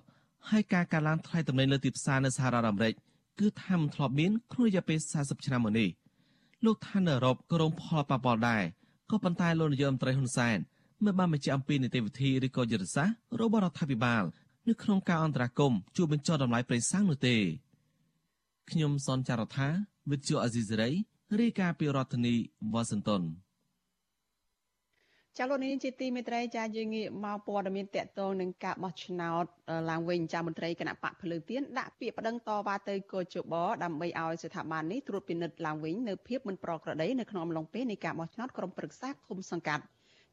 [0.50, 2.95] ហើយការកើនឡើងថ្លៃទំនិញលើទីផ្សារនៅសហរដ្ឋអាមេរិក
[3.40, 5.88] គឺថាមិនធ្លាប់មានក្នុងរយៈពេល40ឆ្នាំមកនេះ
[6.64, 8.62] លោកថានៅអឺរ៉ុបក៏រងផលប៉ះពាល់ដែរ
[9.11, 10.59] ក៏ប៉ុន្តែលោកនាយករដ្ឋមន្ត្រីហ៊ុនសែន
[11.04, 14.23] មិនបានបញ្ជាក់អំពីនីតិវិធីឬក៏យុទ្ធសាស្ត្ររបស់រដ្ឋាភិបាល
[14.68, 17.37] នៅក្នុងការអន្តរាគមជួយបញ្ចុះតម្លៃប្រេងសាំងនោះទេ
[18.71, 19.68] ខ្ញុំសនចាររថា
[20.11, 20.90] វិទ្យុអាស៊ីសេរី
[21.40, 22.35] រាយការណ៍ពីរដ្ឋធានី
[22.73, 23.23] វ៉ាស៊ីនតោន
[25.40, 29.45] ចាលោកនាងជាទីមេត្រីចាយើងងាកមកព័ត៌មានតកតងនឹងការបោះឆ្នោត
[29.90, 33.54] ឡើងវិញចាមន្ត្រីគណៈបកភ្លើងទៀនដាក់ពាក្យប្តឹងតវ៉ាទៅកោជប
[33.85, 39.83] ដើម្បីឲ្យស្ថាប័ននេះត្រួតពិនិត្យឡើងវិញនៅភាពមិនប្រក្រតីនៅក្នុងអំឡុងពេលនៃការបោះឆ្នោតក្រុមប្រឹក្សាឃុំសង្កាត់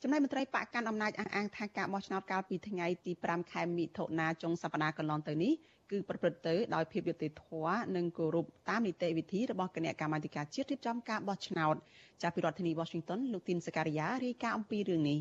[0.02, 5.54] ចំណែកមន្ត្រីបកកាន់អំណាចអះអាងថាការបោះឆ្នោតកាលពីថ្ងៃទី5ខែមិថុនាចុងសប្តាហ៍កន្លងទៅនេះ
[5.92, 11.76] គឺប្រព្រឹត្តទៅដោយភាពយុត្តិធម៌និងគោរពតាមនីតិវិធីរបស់គណៈកម្មាធិការជាតិរៀបចំការបោះឆ្នោត
[12.22, 15.20] ចាប់ពីរដ្ឋធានី Washington លោកទីនសការីយ៉ារាយការណ៍អំពីរឿងនេះ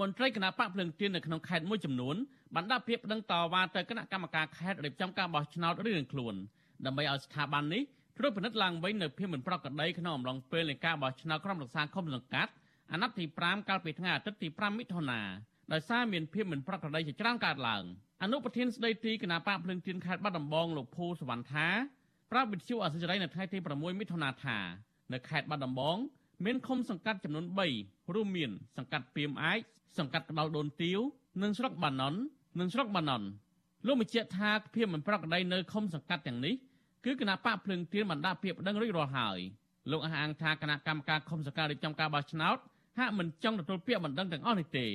[0.00, 2.16] មន្ត្រីគណៈបកភ្លឹងទៀននៅក្នុងខេត្តមួយចំនួន
[2.54, 6.34] បានដាក់ពាក្យប្តឹងតវ៉ាទៅគណៈកម្មការខេត្តរៀបចំការបោះឆ្នោតរៀងខ្លួន
[6.86, 7.82] ដើម្បីឲ្យស្ថាប័ននេះ
[8.18, 12.52] ត្រួតពិនិត្យឡើងវិញនៅភាពមិនប្រក្រតីក្នុងអំឡុងពេលនៃការបោះឆ្នោតក្រុមរក្សាឃុំសង្កាត់
[12.92, 15.20] អាណត្តិទី5កាលពីថ្ងៃអាទិត្យទី5មិថុនា
[15.72, 17.84] ដោយសារមានភាពមិនប្រក្រតីជាច្រើនកើតឡើង
[18.22, 21.68] អនុប្រធានស្ដីទីគណៈបកភ្លឹងទៀនខេត្តបាត់ដំបងលោកភូសវណ្ណថា
[22.30, 24.58] ប្រាប់វិទ្យុអសិរ័យនៅថ្ងៃទី6មិថុនាថា
[25.12, 25.96] នៅខេត្តបាត់ដំបង
[26.44, 27.44] មានឃុំសង្កាត់ចំនួន
[27.80, 29.58] 3រួមមាន សង្កាត់ពីមអាយ
[29.98, 30.98] សង្កាត់ក្តៅដូនទាវ
[31.42, 32.14] និងស្រុកបាណុន
[32.60, 33.22] និងស្រុកបាណុន
[33.86, 36.54] លោកបញ្ជាក់ថាភាពមិនប្រក្រតីនៅឃុំសង្កាត់ទាំងនេះ
[37.04, 39.38] គឺគណៈបកភ្លឹងទៀនបានដាក់ពាក្យប្តឹងរួចរាល់ហើយ
[39.90, 42.56] លោកអះអាងថាគណៈកម្មការឃុំសង្កាត់រៀបចំការបោះឆ្នោត
[42.98, 44.86] ហាក់មិនចង់ទទួលពាក្យបណ្ដឹងទាំងអស់នេះទេ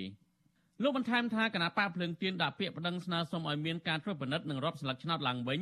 [0.83, 5.59] លោកបន្ថែមថាគណៈបកភ្លើងទៀនដាក់ពាក្យបណ្ដឹងស្នើសុំឲ្យមានការត្រួតពិនិត្យនិងរាប់ស្លឹកឆ្នោតឡើងវិញ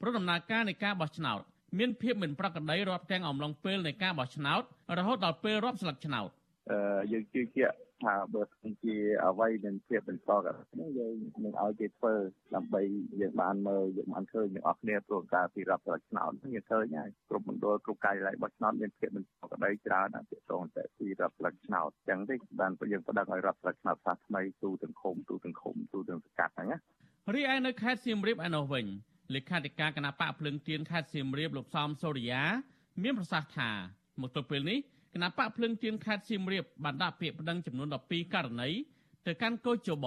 [0.00, 1.40] ព្រោះដំណើរការនៃការបោះឆ្នោត
[1.78, 4.62] មានភាពមិនប្រក្រតីរាប់ទាំងអំឡុងពេលនៃការបោះឆ្នោត
[4.98, 6.28] រហូតដល់ពេលរាប់ស្លឹកឆ្នោត
[7.12, 12.14] យើងជឿជាក់ ថាបើសិនជាអ្វីនឹងភាពបន្តក៏នេះយើងនឹងឲ្យគេធ្វើ
[12.54, 12.82] ដើម្បី
[13.20, 26.78] យើងបានមើលយើងបានឃើញទាំងអស់គ្នាព្រោះការពីរដ្ឋឆ្នោតយើងឃើញហើយគ្រប់មណ្ឌលគ្រប់ការិយាល័យបោះឆ្នោតមានភាពបន្តក្តីច្រើនណាស់ទាក់ទងតែពីរដ្ឋផ្លឹកឆ្នោតអញ្ចឹងទេបានយើងប្តឹងឲ្យរដ្ឋផ្លឹកឆ្នោតសាសថ្មីទូទាំងឃុំទូទាំងឃុំទូទាំងសង្កាត់ហ្នឹងណា
[27.34, 28.86] រីឯនៅខេត្តសៀមរាបឯនោះវិញ
[29.34, 32.42] លេខាធិការគណៈបកភ្លឹងទៀនខេត្តសៀមរាបលោកសំសូរិយា
[33.02, 33.70] មានប្រសាសន៍ថា
[34.20, 34.78] មកទល់ពេលនេះ
[35.14, 38.68] គណៈបកភ្លឹងទៀនខេត្តសៀមរាបបានដាក់ពាក្យប្តឹងចំនួន12ករណី
[39.26, 40.06] ទៅកាន់កោជប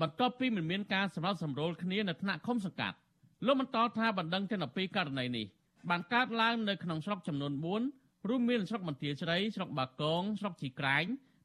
[0.00, 2.96] បន្ទាប់ពីមិនមានការសម្របសម្រួលគ្នានៅថ្នាក់ឃុំសង្កាត់
[3.46, 5.46] លោកបន្តថាបណ្ដឹងទាំង12ករណីនេះ
[5.90, 7.52] បានកើតឡើងនៅក្នុងស្រុកចំនួន
[7.90, 11.04] 4រួមមានស្រុកមន្ទាជ្រៃស្រុកបាគងស្រុកជីក្រែង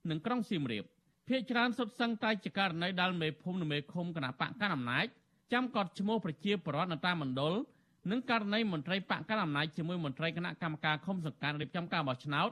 [0.09, 0.83] និងក្រុងសៀមរាប
[1.27, 5.05] ភ្នាក់ច្រើនសុទ្ធសឹងតែជាករណីដែលមេភូមិនិងមេឃុំគណៈបកកណ្ដាលអំណាច
[5.53, 7.53] ចាំកត់ឈ្មោះប្រជាពលរដ្ឋនៅតាមមណ្ឌល
[8.11, 12.49] និងករណីមន្ត្រីបកកណ្ដាលអំណាចជាមួយមន្ត្រីគណៈកម្មការឃុំសង្កាត់រៀបចំការបោះឆ្នោត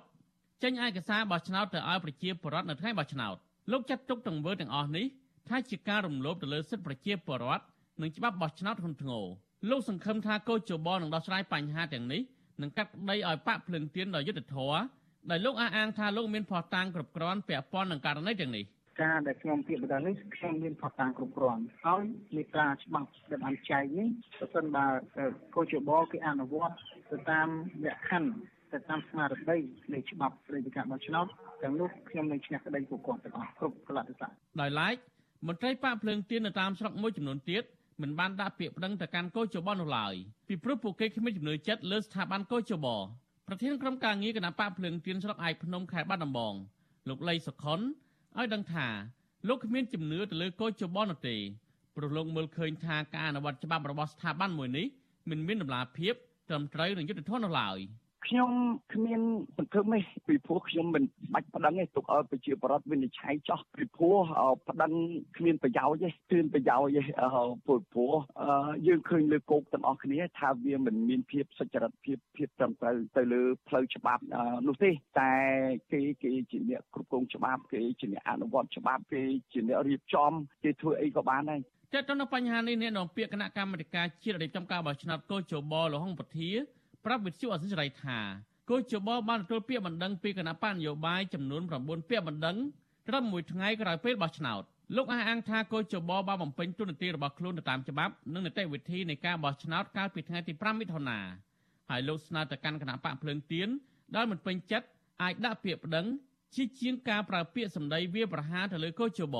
[0.62, 3.36] ចេញឯកសារបោះឆ្នោតទៅឲ្យប្រជាពលរដ្ឋនៅថ្ងៃបោះឆ្នោត
[3.72, 5.06] លោកចាត់ទុកទង្វើទាំងអស់នេះ
[5.50, 7.64] ថាជាការរំលោភទៅលើសិទ្ធិប្រជាពលរដ្ឋ
[8.02, 9.26] និងច្បាប់បោះឆ្នោតក្នុងធ្ងរ
[9.70, 12.22] លោកសង្ឃឹមថាកោជបនឹងដោះស្រាយបញ្ហាទាំងនេះ
[12.62, 14.80] និងកាត់ក្តីឲ្យបាក់ភ្លឹងទៀនដោយយុត្តិធម៌
[15.32, 18.66] ដោយលោកអះអាងថាលោកមានភស្តុតាងគ្រប់គ្រាន់ពាក់ព័ន្ធនឹងករណីទាំងនេះ
[19.02, 22.04] ការដែលខ្ញុំពាក្យបដិនេះខ្ញុំមានផតតាំងគ្រប់គ្រាន់ហើយ
[22.36, 24.08] មេត្រាច្បាប់ដែលបានចែកនេះ
[24.40, 24.86] ប្រសិនបើ
[25.56, 26.76] កោជបគេអនុវត្ត
[27.12, 27.48] ទៅតាម
[27.84, 28.32] លក្ខខណ្ឌ
[28.74, 29.58] ទៅតាមស្មារតី
[29.94, 31.28] នៃច្បាប់ស្តីពីការបោះឆ្នោត
[31.64, 34.30] ទាំងនោះខ្ញុំនឹងឈ្នះក្តីពួកគាត់ទាំងអស់គ្រប់កលៈទេសៈ
[34.62, 34.96] ដោយឡែក
[35.48, 37.64] មន្ត្រីប៉ាភ្លើងទៀននៅតាមស្រុកមួយចំនួនទៀត
[38.02, 40.14] មិនបានដាក់ពាក្យប្តឹងទៅកាន់កោជបនោះឡើយ
[40.48, 42.88] ពីព្រោះពួកគេគ្មានជំនឿចិត្តលើស្ថាប័នកោជប
[43.48, 46.54] ប្រធានក្រុមការងារគណៈបកភ្លើងទៀនស្រុកឯកភ្នំខេត្តបាត់ដំបង
[47.10, 47.80] លោកលីសុខុន
[48.38, 48.88] ឲ្យដឹងថា
[49.48, 51.36] លោកគ្មានជំនឿទៅលើកោជបនោះទេ
[51.96, 54.86] ព្រោះលោកមើលឃើញថាការអនុវត្តច្បាប់របស់ស្ថាប័នមួយនេះ
[55.30, 56.14] មិនមានដំណាភាព
[56.50, 57.80] ត្រឹមត្រូវនិងយុត្តិធម៌នោះឡើយ។
[58.28, 58.52] ខ្ញុំ
[58.94, 59.22] គ្មាន
[59.58, 64.18] សង្ឃឹមទេពីព្រោះខ្ញុំមិនបាច់ប្តឹងទេទុកឲ្យប្រជាពលរដ្ឋវិនិច្ឆ័យចោះពីព្រោះ
[64.70, 64.92] ប្តឹង
[65.38, 67.02] គ្មានប្រយោជន៍ទេគ្មានប្រយោជន៍ទេ
[67.66, 68.14] ព្រោះព្រោះ
[68.88, 74.24] យើងឃើញលើគោកទាំងអស់គ្នាថាវាមិនមានភាពសុចរិតភាពភាពត្រឹមត្រូវទៅលើផ្លូវច្បាប់
[74.68, 75.32] នោះទេតែ
[75.92, 80.32] គេគេជាអ្នកគ្រប់គ្រងច្បាប់គេជាអ្នកអនុវត្តច្បាប់គេជាអ្នករៀបចំ
[80.64, 81.60] គេធ្វើអីក៏បានដែរ
[81.94, 86.52] តើតើនៅបញ្ហានេះអ្នកនាំពាក្យគណៈកម្មាធិការជាតិរៀបចំការបោះឆ្នោតកោជបលហុងពធា
[87.06, 88.20] ប្រាប់វិទ្យុអសិរ័យថា
[88.70, 92.58] គូជបបានទទួលពាក្យបណ្ដឹងពីគណៈបញ្ញយោបាយចំនួន9ពាក្យបណ្ដឹង
[93.08, 94.64] ត្រឹមមួយថ្ងៃក្រោយពេលបោះឆ្នោត
[94.96, 101.20] លោកអះអាងថាគូជបបានបំពេញទូនាទីរបស់ខ្លួនទៅតាមច្បាប់និងនីតិវិធីនៃការបោះឆ្នោតកាលពីថ្ងៃទី5មិថុនា
[101.90, 103.68] ហើយលោកស្នើទៅកាន់គណៈបកភ្លើងទៀន
[104.16, 104.88] ដែលមិនពេញចិត្ត
[105.22, 106.06] អាចដាក់ពាក្យប្តឹង
[106.56, 109.38] ជាជាងការប្រើពាក្យសម្ដីវាប្រហារទៅលើគូជប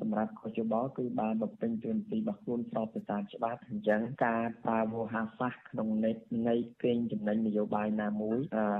[0.00, 6.10] សម្រាប់ខុសយោបល់គឺបានបំពេញតួនាទីរបស់ខ្លួនស្របទៅតាមច្បាប់អញ្ចឹងការប្រើវោហារសាស្ត្រក្នុងនៃ
[6.48, 8.38] នៃកេងចំណេញនយោបាយណាមួយ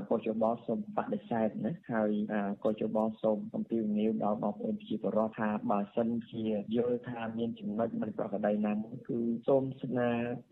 [0.08, 2.10] ខុសយោបល់សូមបដិសេធណាហើយ
[2.62, 6.44] ខុសយោបល់សូមអំពាវនាវដល់បងប្អូនប្រជាពលរដ្ឋថាបើសិនជា
[6.76, 10.08] យល់ថាមានចំណុចមិនប្រក្រតីណាមួយគឺសូមស្នើ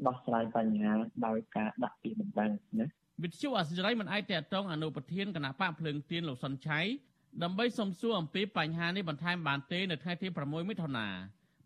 [0.07, 0.92] ដោះស្រាយបញ្ហា
[1.27, 2.87] ដោយការដាក់ពាក្យបណ្ដឹងណា
[3.22, 6.81] វិទ្យុអសិរ័យមិនអាចតតងអនុប្រធានគណៈបកភ្លើងទៀនលោកសុនឆៃ
[7.40, 11.07] ដើម្បីសំសួរអំពីបញ្ហានេះបន្ថែមបានទេនៅថ្ងៃទី6មិថុនា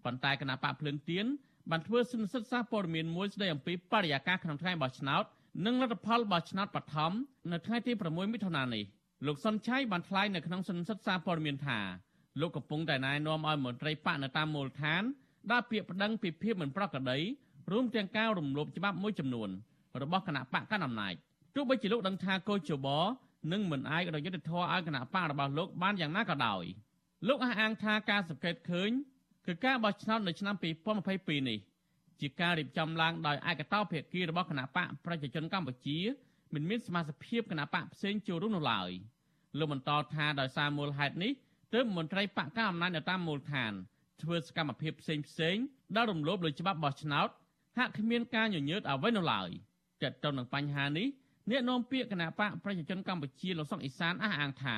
[0.05, 1.26] ប៉ុន្តែគណៈបកភ្លើងទៀន
[1.70, 5.24] បានធ្វើសិនសិទ្ធសាព័ត៌មានមួយស្ដីអំពីបរិយាកាសក្នុងថ្ងៃបោះឆ្នោត
[5.66, 7.12] និងលទ្ធផលបោះឆ្នោតបឋម
[7.52, 8.85] នៅថ្ងៃទី6មិថុនានេះ
[9.26, 11.79] លោកសុនឆៃបានថ្លែងនៅក្នុងសិនសិទ្ធសាព័ត៌មានថា
[12.40, 15.02] លោកកំពុងតែណែនាំឲ្យមន្ត្រីបកនៅតាមមូលដ្ឋាន
[15.50, 17.18] ដាក់ពាក្យប្តឹងពីភាពមិនប្រក្រតី
[17.72, 19.48] រួមទាំងការរំលោភច្បាប់មួយចំនួន
[20.02, 21.14] របស់គណៈបកកណ្ដាលអំណាច
[21.55, 22.88] ទោះបីជាលោកដឹងថាកោជប
[23.52, 26.64] និងមិនអាចរយុទ្ធធរឲ្យគណៈបករបស់លោកបានយ៉ាងណាក៏ដោយ
[27.28, 28.90] លោកអះអាងថាការសង្កេតឃើញ
[29.46, 30.54] គឺការបោះឆ្នោតនៅឆ្នាំ
[31.02, 31.59] 2022នេះ
[32.20, 35.98] ជាការរៀបចំឡើងដោយឯកតោភាគីរបស់គណៈបកប្រជាជនកម្ពុជា
[36.54, 38.90] មិនមានសមាជិកភាពគណៈបកផ្សេងចូលរួមនោះឡើយ
[39.59, 41.32] លោកបន្តថាដោយសារមូលហេតុនេះ
[41.74, 43.72] ទើបមន្ត្រីបកកណ្ដាលអំណាចនៅតាមមូលដ្ឋាន
[44.22, 45.56] ធ្វើសកម្មភាពផ្សេងផ្សេង
[45.96, 47.28] ដែលរំលោភលើច្បាប់បោះឆ្នោត
[47.78, 49.48] ហាក់គ្មានការញញើតអ្វីនោះឡើយ
[50.02, 51.06] ទាក់ទងនឹងបញ្ហានេះ
[51.50, 54.76] អ្នកនាំពាក្យគណៈបកប្រជាជនកម្ពុជាលោកសុកអេសានអះអាងថា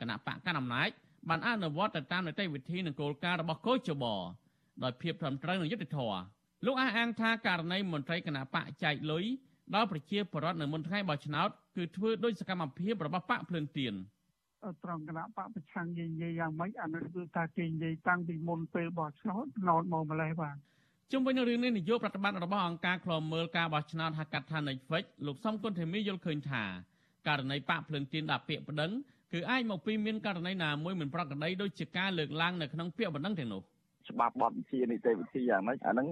[0.00, 0.88] គណៈបកកណ្ដាលអំណាច
[1.28, 4.04] បានអនុវត្តទៅតាមនីតិវិធីនិងគោលការណ៍របស់កោជប
[4.82, 6.18] ដោយភាពត្រឹមត្រូវនិងយុត្តិធម៌
[6.66, 9.24] លោកអះអាងថាករណីមន្ត្រីគណៈបកចែកលុយ
[9.74, 13.94] ដល់ប្រជាពលរដ្ឋនៅមុនថ្ងៃបោះឆ្នោតគឺធ្វើដោយសកម្មភាពរបស់បកភ្លើងទៀន
[14.84, 20.56] ត្រង់គណៈបកប្រឆាំងនិយាយយ៉ាងម៉េចអានោះគឺថាគេនិយាយតាំងពីមុនពេលបោះឆ្នោតណោតមកម្លេះបាទ
[21.12, 26.64] ជុំវិញនឹងរឿងនេះនាយកប្រតិបត្តិរបស់អង្គការឃ្លាំមើលការបោះឆ្នោតហៅកាត់ថា Netflix លោកសំគុណធីមីយល់ឃើញថា
[27.28, 28.90] ករណីបាក់ភ្លើងទៀនដាក់ពាក្យប្តឹង
[29.32, 33.62] គឺអាចមកពីមានករណីណាមួយមិនប្រក្រតីដូចជាការលើកឡើងនៅក្នុងពាក្យបណ្ដឹងទាំងនោះ
[34.10, 36.08] ច្បាប់បទវិធាននីតិវិធីយ៉ាងម៉េចអាហ្នឹង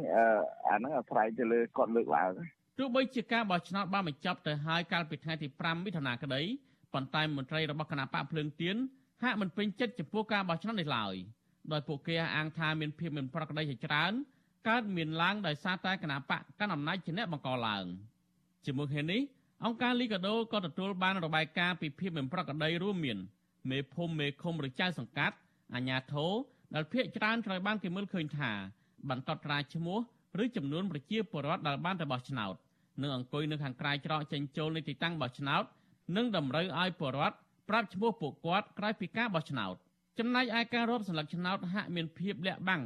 [0.69, 2.31] អាហ្នឹងអាស្រ័យទៅលើគាត់លើកឡើង
[2.79, 6.41] ទោះបីជាការបោះឆ្នោតបានបញ្ចប់ទៅហើយកាលពីថ្ងៃទី5មិថុនាក្តី
[6.95, 8.77] ប៉ុន្តែមន្ត្រីរបស់គណៈបកភ្លើងទៀន
[9.23, 11.15] ហាក់មិនពេញចិត្តចំពោះការបោះឆ្នោតនេះឡើយ
[11.73, 14.13] ដោយពួកគេអះអាងថាមានភាពមិនប្រក្រតីជាច្រើន
[14.69, 17.85] កើតមានឡើងដោយសារតែគណៈបកកាន់អំណាចជាអ្នកបង្កឡើង
[18.65, 19.21] ជាមួយគ្នានេះ
[19.65, 23.19] អង្គការលីកាដូក៏ទទួលបានរបាយការណ៍ពីភាពមិនប្រក្រតីរួមមាន
[23.71, 25.37] មេភូមិមេឃុំឬចៅសង្កាត់
[25.75, 26.33] អាជ្ញាធរ
[26.75, 28.51] ដែលភ ieck ច្រើនត្រូវបានគេមើលឃើញថា
[29.11, 29.99] បន្តត្រាឈ្មោះ
[30.43, 32.55] ឬចំនួនប្រជាពលរដ្ឋដែលបានទៅបោះឆ្នោត
[33.03, 35.65] និងអង្គុយនៅខាងក្រៅច្រកចេញចូលនៃទីតាំងបោះឆ្នោត
[36.17, 37.37] និងតម្រូវឲ្យពលរដ្ឋ
[37.69, 39.75] ប្រាប់ឈ្មោះពួកគាត់ក្រោយពីការបោះឆ្នោត
[40.19, 42.83] ចំណែកឯការរាប់សន្លឹកឆ្នោតហាក់មានភាពលាក់បាំង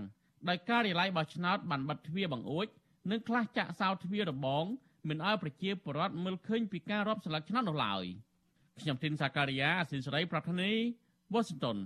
[0.48, 2.66] ដោយការិយាល័យបោះឆ្នោតបានបិទទ្វារបង្អួច
[3.10, 4.64] និងខ្លះចាក់សោទ្វាររបង
[5.08, 8.04] មិនឲ្យប្រជាពលរដ្ឋមើលឃើញពីការរាប់ស្លឹកឆ្នោតនោះឡើយ
[8.80, 10.72] ខ្ញុំទីនសាការីយ៉ាអសិលសេរីប្រធានី
[11.32, 11.78] វ៉ាស៊ីនតោន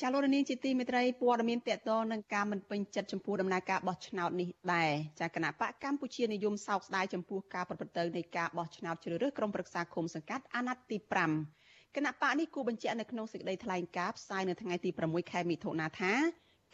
[0.00, 11.59] ចាលោកនាងជាទីមេត្រីព័ត៌មានតកតនឹងការមិនពេញចិត្តចំពោះដំណើរការបោះឆ្នោតនេះដែរចាគណៈបកកម្ពុជានិយមសោកស្ដាយចំពោះការប្រព្រឹត្តទៅនៃការបោះឆ្នោតជ្រើសរើសក្រុមប្រឹក្សាឃុំសង្កាត់អាណត្តិទី5
[11.96, 16.12] គណៈបកនេះគូបញ្ជាក់នៅក្នុងសេចក្តីថ្លែងការណ៍ផ្សាយនៅថ្ងៃទី6ខែមិថុនាថា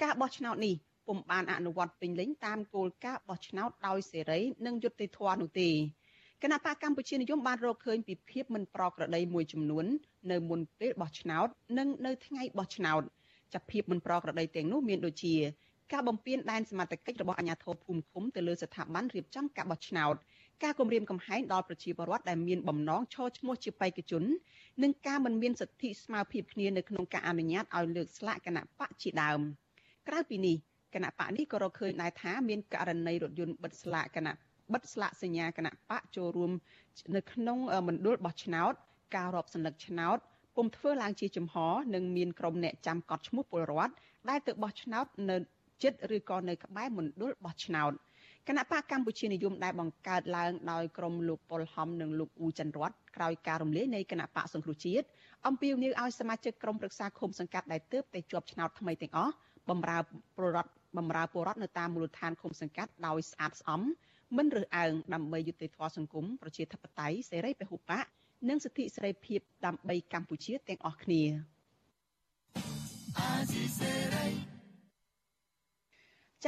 [0.03, 0.75] ការបោះឆ្នោតនេះ
[1.07, 5.71] ពុំបានអនុវត្តពេញលេញតាមគោលការណ៍បោះឆ្នោតដោយសេរីនិងយុត្តិធម៌នោះទេ
[6.43, 9.87] គណៈបកកម្ពុជានិយមបានរកឃើញពីភាពមិនប្រក្រតីមួយចំនួន
[10.31, 11.49] នៅមុនពេលបោះឆ្នោត
[11.79, 13.03] និងនៅថ្ងៃបោះឆ្នោត
[13.55, 15.35] ចាប់ភាពមិនប្រក្រតីទាំងនោះមានដូចជា
[15.93, 20.15] ការបំពានដែនសមត្ថកិច្ចរបស់អាជ្ញាធរភូមិឃុំទៅលើស្ថាប័នរៀបចំការបោះឆ្នោត
[20.63, 24.23] ការគម្រាមកំហែងដល់ប្រជាពលរដ្ឋដែលមានបំណងឈរឈ្មោះជាបេក្ខជន
[24.83, 29.41] និងការមិនមានសិទ្ធិស្មើភាពគ្នានៅក្នុងការអនុញ្ញាតឲ្យលើកស្លាកគណៈបកជាដើម
[30.09, 30.57] ក្រៅពីនេះ
[30.95, 34.33] គគណៈបកនេះក៏រកឃើញដែរថាមានករណីរថយន្តបិទស្លាកគណៈ
[34.73, 36.53] បិទស្លាកសញ្ញាគណៈបកចូលរួម
[37.17, 38.73] នៅក្នុងមណ្ឌលបោះឆ្នោត
[39.17, 40.19] ការរាប់សន្លឹកឆ្នោត
[40.57, 41.57] ពុំធ្វើឡើងជាចំហ
[41.95, 43.95] និងមានក្រុមអ្នកចាំកត់ឈ្មោះពលរដ្ឋ
[44.29, 45.37] ដែលទៅបោះឆ្នោតនៅ
[45.83, 47.93] ចិត្តឬក៏នៅក្បែរមណ្ឌលបោះឆ្នោត
[48.49, 55.07] គណៈបកកម្ពុជានិយមដែលបង្កើតឡើងដោយក្រុមលោកប៉ុលហំនិងលោកអ៊ូចន្ទរតក្រោយការរំលាយនៃគណៈបកសង្គ្រោះជាតិ
[55.47, 59.35] អំពាវនាវឲ្យសមាជិកក្រុមប្រឹក្សាឃុំសង្កាត់ដែលទើបតែជាប់ឆ្នោតថ្មីទាំងអស់
[59.71, 59.99] បំរើ
[60.37, 63.83] ពលរដ្ឋបំរើពលរដ្ឋនៅតាមមូលដ្ឋានឃុំសង្កាត់ដោយស្អាតស្អំ
[64.37, 68.05] មិនរើសអើងដើម្បីយុត្តិធម៌សង្គមប្រជាធិបតេយ្យសេរីពហុបក
[68.49, 71.23] និងសិទ្ធិសេរីភាពដើម្បីកម្ពុជាទាំងអស់គ្នា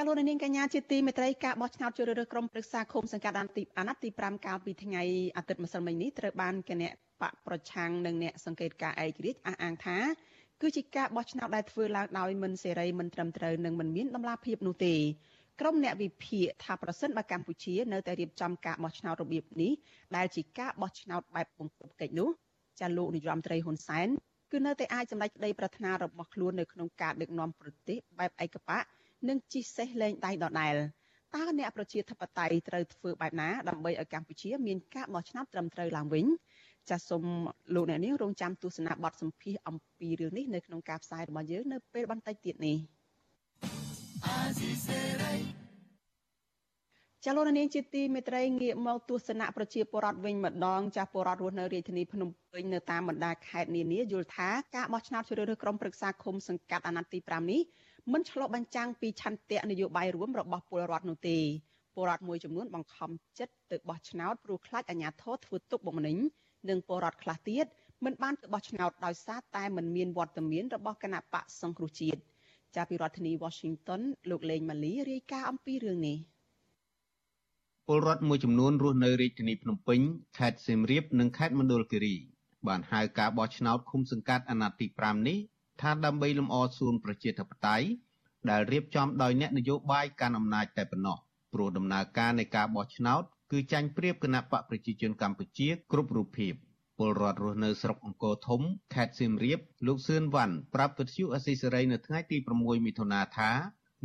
[0.01, 5.03] ចាលោកនាងកញ្ញាជាទីមេត្រីការបោះឆ្នោតជ្រើសរើសក្រុមប្រឹក្សាឃុំសង្កាត់អាណត្តិអាណត្តិទី5កាលពីថ្ងៃ
[5.37, 6.91] អាទិត្យម្សិលមិញនេះត្រូវបានគណៈ
[7.23, 9.99] បកប្រឆាំងនិងអ្នកសង្កេតការឯករាជ្យអះអាងថា
[10.61, 14.95] គឺជាការបោះឆ្នោតដែលធ្វើឡើងដោយមិនសេរីមិនត្រឹមត្រូវនិងមិនមានតម្លាភាពនោះទេ
[15.61, 19.73] ក្រុមអ្នកវិភាគថាប្រសិនបើកម្ពុជានៅតែរៀបចំការបោះឆ្នោតរបៀបនេះ
[20.17, 22.29] ដែលជាការបោះឆ្នោតបែបពង្គប់កិច្ចនោះ
[22.81, 24.09] ចាលោកនាយរដ្ឋមន្ត្រីហ៊ុនសែន
[24.53, 28.85] គឺនៅតែអាចសម្រេចក្តីប្រាថ្នារបស់ខ្លួននៅក្នុងការដឹកនាំប្រទេសបែបឯកបក
[29.29, 30.75] និងជិះសេះលែងដៃដដែល
[31.35, 36.27] តើអ្នកប្រជាធិបតេយ្យត្រូវធ្វើបែបណាដើម្បីឲ្យកម្ពុជាមានការបោះឆ្នោតត្រឹមត្រូវឡើងវិញ
[36.91, 37.25] ចាសសូម
[37.75, 42.77] លោកអ្នកនាងរងចាំទស្សនាបទសម្ភាសអំពីរឿងនេះនៅក្នុងការផ្សាយរបស់យើងនៅពេលបន្តិចទៀតនេះ
[47.25, 57.61] ចលនានាងជាទីមេត្រីងាកមកទស្សនៈប្រជាពលរដ្ឋវិញម្ដងចាស់ពលរដ្ឋរស់នៅរាជធានីភ្នំពេញនៅតាមបណ្ដាខេត្តនានាយល់ថាការបោះឆ្នោតជ្រើសរើសក្រុមប្រឹក្សាឃុំសង្កាត់អាណត្តិទី5នេះ
[58.13, 61.39] មិនឆ្លុះបញ្ចាំងពីឆន្ទៈនយោបាយរួមរបស់ពលរដ្ឋនោះទេ
[61.95, 66.17] ពលរដ្ឋមួយចំនួនបង្ខំចិត្តទៅបោះឆ្នោតព្រោះខ្លាចអាជ្ញាធរធ្វើទុកបុកម្នេញ
[66.69, 67.67] និងពលរដ្ឋខ្លះទៀត
[68.05, 72.21] មិនបានទៅបោះឆ្នោតដោយសារតែមិនមានវត្តមានរបស់គណៈបកសង្គ្រោះជាតិ
[72.77, 76.19] ចាប់ពីរដ្ឋធានី Washington លោកលេងម៉ាលីរាយការណ៍អំពីរឿងនេះ
[77.87, 80.01] ពលរដ្ឋមួយចំនួនរស់នៅរាជធានីភ្នំពេញ
[80.39, 82.15] ខេត្តសៀមរាបនិងខេត្តមណ្ឌលគិរី
[82.69, 85.39] បានហៅការបោះឆ្នោតឃុំសង្កាត់អាណត្តិទី5នេះ
[85.83, 87.87] ថាដើម្បីលំអសួនប្រជាធិបតេយ្យ
[88.51, 91.19] ដែលរៀបចំដោយអ្នកនយោបាយកាន់អំណាចតែប៉ុណ្ណោះ
[91.53, 96.55] ព្រោះដំណើរការនៃការបោះឆ្នោតគឺចាញ់ប្រៀបគណៈបកប្រជាជនកម្ពុជាគ្រប់រូបភាព
[96.99, 98.61] ពលរដ្ឋរស់នៅស្រុកអង្គរធំ
[98.95, 103.51] ខេត្តសៀមរាបលោកសឿនវ៉ាន់ប្រាប់វិទ្យុអស៊ីសេរីនៅថ្ងៃទី6មិថុនាថា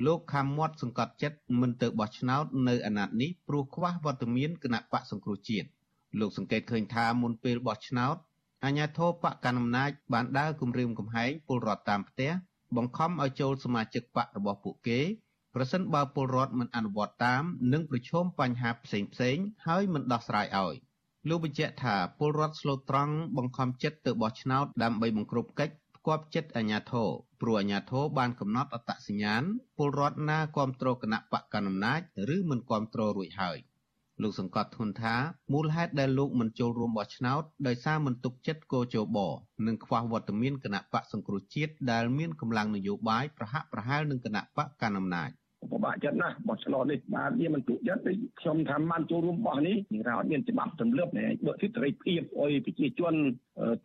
[0.05, 5.67] លោកខំមាត់សង្កត់ចិត្តមិនទៅបោះឆ្នោតនៅអាណត្តិនេះព្រោះខ្វះវត្តមានគណៈបកសង្គ្រោះជាតិ
[6.19, 8.15] លោកសង្កេតឃើញថាមុនពេលបោះឆ្នោត
[8.65, 12.32] អាញាធរបកកណ្ដាលអំណាចបានដើរគម្រាមកំហែងពលរដ្ឋតាមផ្ទះ
[12.76, 14.99] បង្ខំឲ្យចូលសមាជិកបករបស់ពួកគេ
[15.56, 20.76] ប្រសិនបើពលរដ្ឋមិនអនុវត្តតាមនឹងប្រឈមបញ្ហាផ្សេងផ្សេងហើយមិនដោះស្រាយឲ្យ
[21.30, 27.10] លោកបញ្ជាក់ថាពលរដ្ឋស្លូតត្រង់បង្ខំចិត្តទៅបោះឆ្នោតដើម្បីបង្ក្រប់កិច្ចផ្គាប់ចិត្តអាញាធរ
[27.41, 29.43] ព្រោះអាញាធរបានកំណត់អត្តសញ្ញាណ
[29.78, 31.99] ពលរដ្ឋណាគ្រប់គ្រងគណៈបកកណ្ដាលអំណាច
[32.36, 33.58] ឬមិនគ្រប់គ្រងរួចហើយ។
[34.21, 35.15] លោកសង្កត់ធ្ងន់ថា
[35.54, 39.17] មូលហេតុដែលលោកមិនចូលរួមបោះឆ្នោតដោយសារមិនទុកចិត្តកោជប
[39.67, 45.42] និងខ្វះវត្តមានគណៈបកសង្គ្រោះជាតិដែលមានកម្លាំងនយោបាយប្រហាក់ប្រហែលនឹងគណៈបកកណ្ដាលអំណាច។ពិ
[45.84, 53.13] បាកចិត្តណាស់បោះឆ្នោតនេះបាទវាមិនទុកចិត្តទេខ្ញុំថាបានចូលរួមបោះនេះនិយាយថាអត់មានច្បាប់ទម្លាប់ណែបើសិទ្ធិសេរីភាពអុយប្រជាជន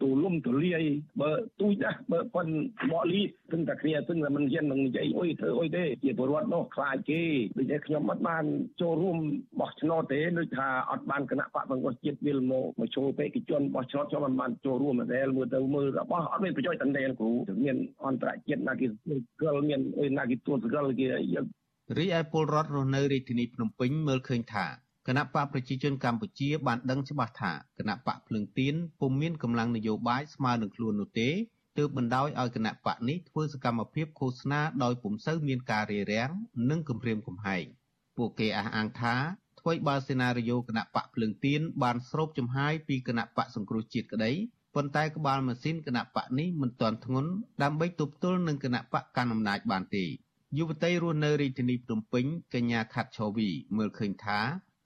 [0.01, 0.83] ទូលំទូលាយ
[1.21, 1.31] បើ
[1.61, 2.47] ទូចណាស់បើប៉ុន
[2.91, 7.23] បកលីទឹងតែគ្នាទឹងតែមិនហ៊ាននឹងនិយាយអុយធ្វើអុយទេជាពលរដ្ឋនោះខ្លាចគេ
[7.59, 8.45] ដូចតែខ្ញុំអត់បាន
[8.81, 9.17] ចូលរួម
[9.61, 17.31] បោះឆ្នោតទេដូចថាអត់បានគណៈបកបង្កជាតិវិលមកមកចូលបេក្ខជនបោះឆ្នោតខ្ញុំមិនបានចូលរួមតែមើលទៅមើលរបស់អត់មានប្រយោជន៍តន្តែគ្រូ
[17.65, 21.47] មានអន្តរជាតិណាគេស្គាល់មានអុយណាគេទួស្គាល់គេយើង
[21.97, 24.67] រីឯពលរដ្ឋរស់នៅរាជធានីភ្នំពេញមើលឃើញថា
[25.09, 31.29] គណៈបកប្រជាជនកម្ពុជាបានដឹងច្បាស់ថាគណៈបកភ្លឹងទៀនពុំមានកម្លាំងនយោបាយស្មើនឹងខ្លួននោះទេ
[31.79, 36.31] ទើបបណ្ដោយឲ្យគណៈបកនេះធ្វើសកម្មភាពឃោសនាដោយពុំសូវមានការរារាំង
[36.71, 37.65] និងគំរាមកំហែង
[38.17, 39.15] ពួកគេអះអាងថា
[39.61, 44.33] អ្វីបើសេណារីយ៉ូគណៈបកភ្លឹងទៀនបានស្រូបចំហាយពីគណៈបកសង្គ្រោះជាតិក្តី
[44.75, 47.31] ប៉ុន្តែក្បាលម៉ាស៊ីនគណៈបកនេះមិនទាន់ធ្ងន់
[47.63, 50.05] ដើម្បីទប់ទល់នឹងគណៈបកកណ្ដាលអំណាចបានទេ
[50.57, 54.39] យុវតីរស់នៅរាជធានីភ្នំពេញកញ្ញាខាត់ឆូវីមើលឃើញថា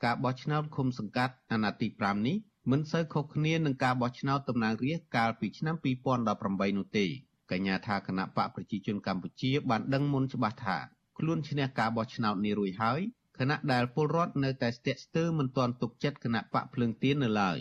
[0.04, 2.36] ការបោះឆ្នោតឃុំសង្កាត់អាណត្តិទី5នេះ
[2.70, 5.76] មិនសូវខុសគ្នានឹងការបោះឆ្នោតតំណាងរាស្ត្រកាលពីឆ្នាំ
[6.22, 7.06] 2018នោះទេ
[7.50, 10.76] កញ្ញាថាគណៈបកប្រជាជនកម្ពុជាបានដឹងមុនច្បាស់ថា
[11.18, 13.00] ខ្លួនឈ្នះការបោះឆ្នោតនេះរួចហើយ
[13.38, 17.58] ខណៈដែលពលរដ្ឋនៅតែស្ទាក់ស្ទើរមិនទាន់ទុកចិត្តគណៈបកភ្លើងទៀននៅឡើយ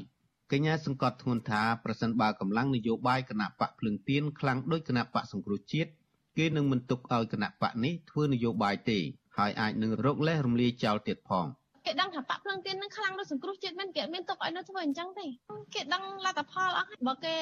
[0.51, 5.91] កញ្ញាសង្កត់ធ្ងន់ថាប្រសិនបើកម្លាំងនយោបាយគណៈបកភ្លើងទៀនខ្លាំងដូចគណៈបកសង្គ្រោះជាតិ
[6.37, 8.99] គេនឹងមិនទុកឲ្យគណៈបកនេះធ្វើនយោបាយទេ
[9.37, 11.47] ហើយអាចនឹងរកលេសរំលាយចោលទៀតផង
[11.85, 15.25] គេដឹងថាបាក់ភ្លើងទៀននឹងខ្លាំងដូចសង្គ្រោះជាតិមែនគេមានទុកឲ្យនៅធ្វើអញ្ចឹងទេ
[15.73, 17.35] គេដឹងលទ្ធផលអស់បើគេ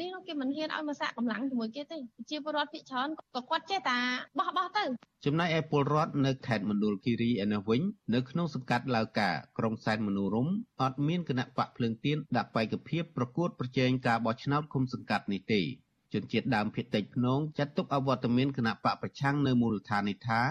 [0.00, 1.98] នេះនោះគេមិនហ៊ានឲ្យមកសាកកម្លាំងជាមួយគេទេ
[2.30, 3.98] ជាពលរដ្ឋភាគច្រើនក៏គាត់ចេះតែ
[4.38, 4.84] បោះបោះទៅ
[5.24, 7.80] ចំណែកឯពលរដ្ឋនៅខេត្តមណ្ឌលគិរីឯនោះវិញ
[8.14, 10.48] នៅក្នុងសង្កាត់ឡាវកាក្រុងសែនមនោរម
[10.82, 15.60] អត់មានគណៈបកភ្លើងទៀនដាក់បេក្ខភាពប្រកួតប្រជែងការបោះឆ្នោតឃុំសង្កាត់នេះទេ
[16.12, 20.42] ជនជាតិដើមភាគតិចភ្នងចាត់ទុកអវត្តមានគណៈបកប្រឆាំងនៅមូលដ្ឋាននេះថា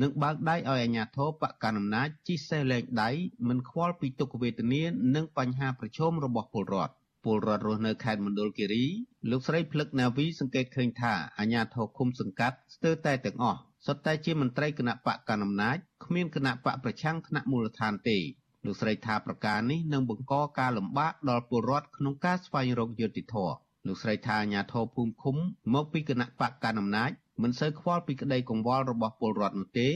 [0.00, 3.10] នឹងបើកដៃឲ្យអាជ្ញាធរបកកណ្ដាលអំណាចជិះសេះលែងដៃ
[3.48, 4.82] មិនខ្វល់ពីទុក្ខវេទនា
[5.14, 8.86] និងបញ្ហាប្រឈមរបស់ពលរដ្ឋពលរដ្ឋរស់នៅខេត្តមណ្ឌលគិរី
[9.30, 18.18] លោកស្រីភ្លឹកណាវីសង្កេតឃើញថាអាជ្ញាធរឃុំសង្កាត់ស្ទើរតែទាំងអស់សុទ្ធតែជាមន្ត្រីគណៈបកកណ្ដាលអំណាចគ្មានគណៈបកប្រឆាំងថ្នាក់មូលដ្ឋានទេ
[18.64, 23.54] លោកស្រីថាប្រការនេះនឹងបង្កការលំបាកដល់ពលរដ្ឋក្នុងការស្វែងរកយុត្តិធម៌
[23.86, 25.36] លោកស្រីថាអាជ្ញាធរភូមិឃុំ
[25.74, 27.10] មកពីគណៈបកកណ្ដាលអំណាច
[27.42, 29.88] មិនសូវខ្វល់ពីក្តីកង្វល់របស់ពលរដ្ឋនោះទេ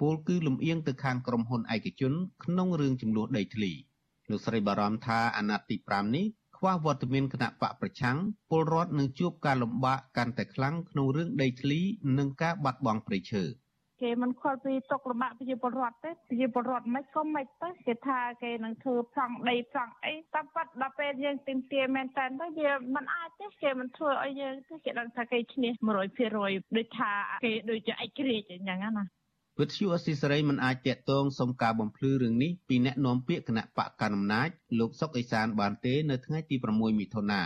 [0.00, 2.12] ពលគឺលំអៀងទៅខាងក្រុមហ៊ុនឯកជន
[2.44, 3.72] ក្នុងរឿងចំនួនដីធ្លី
[4.30, 8.16] លោកស្រីបារម្ភថាអាណត្តិទី5នេះខ្វះវត្តមានគណៈបកប្រឆាំង
[8.50, 11.80] ពលរដ្ឋនឹងជួបការលំបាកកាន់តែខ្លាំងក្នុងរឿងដីធ្លី
[12.18, 13.42] និងការបាត់បង់ព្រៃឈើ
[14.04, 25.70] គេមិនខ្វល់ពីទុកលំបាកប្រជាពលរដ្ឋទេប្រជាពលរដ្ឋមិនក៏មិនទៅគេថាគេនឹងធ្វើប្រង់ដីប្រង់អីតែប៉ាត់ដល់ពេលយើងទីមទាមែនតើទៅវាមិនអាចទេគេមិនធ្វើឲ្យយើងទេគេដឹងថាគេឈ្នះ
[26.24, 27.12] 100%ដូចថា
[27.44, 29.04] គេដូចជាឯករាជ្យអញ្ចឹងណា
[29.60, 37.42] វិទ្យុអស៊ីសេរីមិនអាចតាក់ទងសុំការបំភ្លឺរឿងនេះពីអ្នកនាំពាក្យគណៈបកកណ្ដាលអំណាចលោកសុកអេសានបានទេនៅថ្ងៃទី6មិថុនា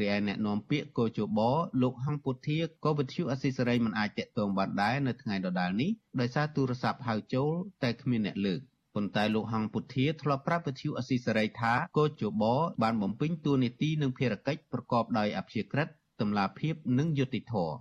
[0.00, 1.40] រីឯអ្នកនាំពាក្យកោជប
[1.82, 7.50] លោកហងពុធាក៏វិទ្យុអស៊ីសេរីមិនអាចតាក់ទងបានដែរនៅថ្ងៃដដែលនេះដោយសារទូរស័ព្ទហៅចូល
[7.82, 8.60] តែគ្មានអ្នកលើក
[8.94, 12.44] ប៉ុន្តែលោកហងពុធាធ្លាប់ប្រាប់វិទ្យុអស៊ីសេរីថាកោជប
[12.82, 15.88] បានបំពេញតួនាទីនិងភារកិច្ចប្រកបដោយអព្យាក្រឹត
[16.20, 17.74] តម្លាភាពនិងយុត្តិធម៌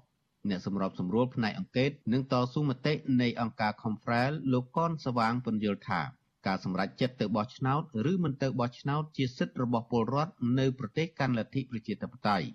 [0.49, 6.01] អ្នកសម្របសម្រួលផ្នែកអង្កេតនិងតស៊ូមតិនៃអង្គការ Confrel លោកកនសវាងពន្យល់ថា
[6.47, 12.47] ការសម្រេចចិត្តទៅបោះឆ្នោតឬមិនទៅបោះឆ្នោតជាសិទ្ធិរបស់ពលរដ្ឋនៅប្រទេសកាន់លទ្ធិប្រជាធិបតេយ្យ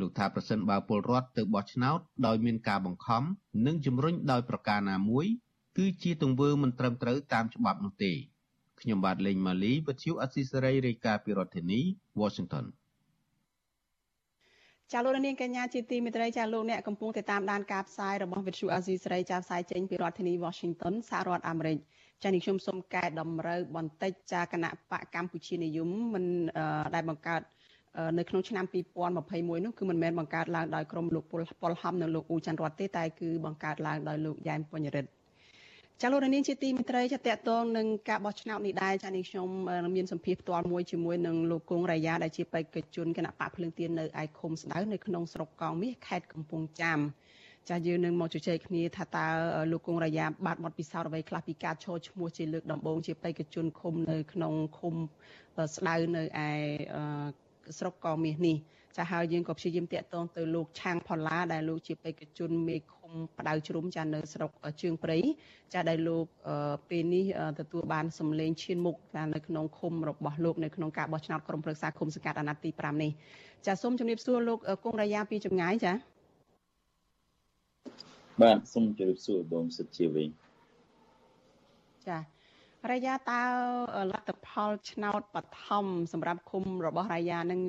[0.00, 3.22] លោកថាប្រសិនបើពលរដ្ឋទៅបោះឆ្នោតដោយមានការបង្ខំ
[3.66, 5.26] និងជំរុញដោយប្រការណាមួយ
[5.76, 8.12] គឺជាទង្វើមិនត្រឹមត្រូវតាមច្បាប់នោះទេ
[8.80, 11.80] ខ្ញុំបាទលេងម៉ាលីវិទ្យុអស៊ីសេរីរាយការណ៍ពីរដ្ឋធានី
[12.20, 12.66] Washington
[14.92, 21.78] ចាលោកនាងកញ្ញាជាទីមេត្រីចាលោកអ្នកកំពុងតែតាមដានការផ្សាយរបស់វិទ្យុអាស៊ីសេរីចាផ្សាយចេញពីរដ្ឋធានី Washington សហរដ្ឋអាមេរិក
[22.22, 26.24] ចានេះខ្ញុំសូមកែតម្រូវបន្តិចចាគណៈបកកម្ពុជានិយមមិន
[26.94, 27.42] ដែលបង្កើត
[28.18, 35.10] នៅក្នុងឆ្នាំ2021នោះគឺមិនមែនបង្កើតឡើងដោយក្រុមលោកប៉ុលហំនិងលោកអ៊ូច័ន្ទរតទេតែគឺបង្កើតឡើងដោយលោកយ៉ែមពញ្ញរិទ្ធ
[36.00, 39.48] ចាលោកនាងជាទីមេត្រីចាតកតងនឹងការបោះឆ្នោតនេះដែរចានេះខ្ញុំ
[39.96, 46.98] មានសម្ភារផ្ទាល់មួយជាមួយនឹងលោកគង់រាយាដែលជាបេក្ខជនគណៈបកភ្លើងទៀននៅឯឃុំស្ដៅនៅក្នុងស្រុកកងមាសខេត្តកំពង់ចាម
[47.70, 49.26] ចាយើងនឹងមកជជែកគ្នាថាតើ
[49.72, 54.94] លោកគង់រាយាបានបទពិសោធន៍អ្វីខ្លះពីការឈរឈ្មោះជាលើកដំបូងជាបេក្ខជនឃុំនៅក្នុងឃុំ
[55.76, 56.50] ស្ដៅនៅឯ
[57.78, 58.56] ស្រុកកងមាសនេះ
[58.96, 64.50] ចាហើយយើងក៏ព្យាយាមតាក់ទងទៅលោកឆាងផល្លាដែលលោកជាបេក្ខជនមេឃុំផ្ដៅជ្រុំចានៅស្រុក
[64.82, 65.18] ជើងព្រៃ
[65.74, 66.26] ចាដែលលោក
[66.90, 67.24] ពេលនេះ
[67.60, 73.10] ទទួលបានសម្លេងឈានមុខចានៅក្នុងឃុំរបស់លោកនៅក្នុងការបោះឆ្នោតក្រុមប្រឹក្សាឃុំសង្កាត់អាណត្តិទី5នេះ
[73.66, 75.92] ចាសូមជម្រាបសួរលោកគង់រាយាពីចម្ងាយចា
[78.40, 80.28] បាទសូមជម្រាបសួរបងសិទ្ធជាវិញ
[82.06, 82.18] ចា
[82.92, 83.42] រាយាតើ
[84.12, 87.60] លទ្ធផលឆ្នោតបឋមសម្រាប់ឃុំរបស់រាយានឹង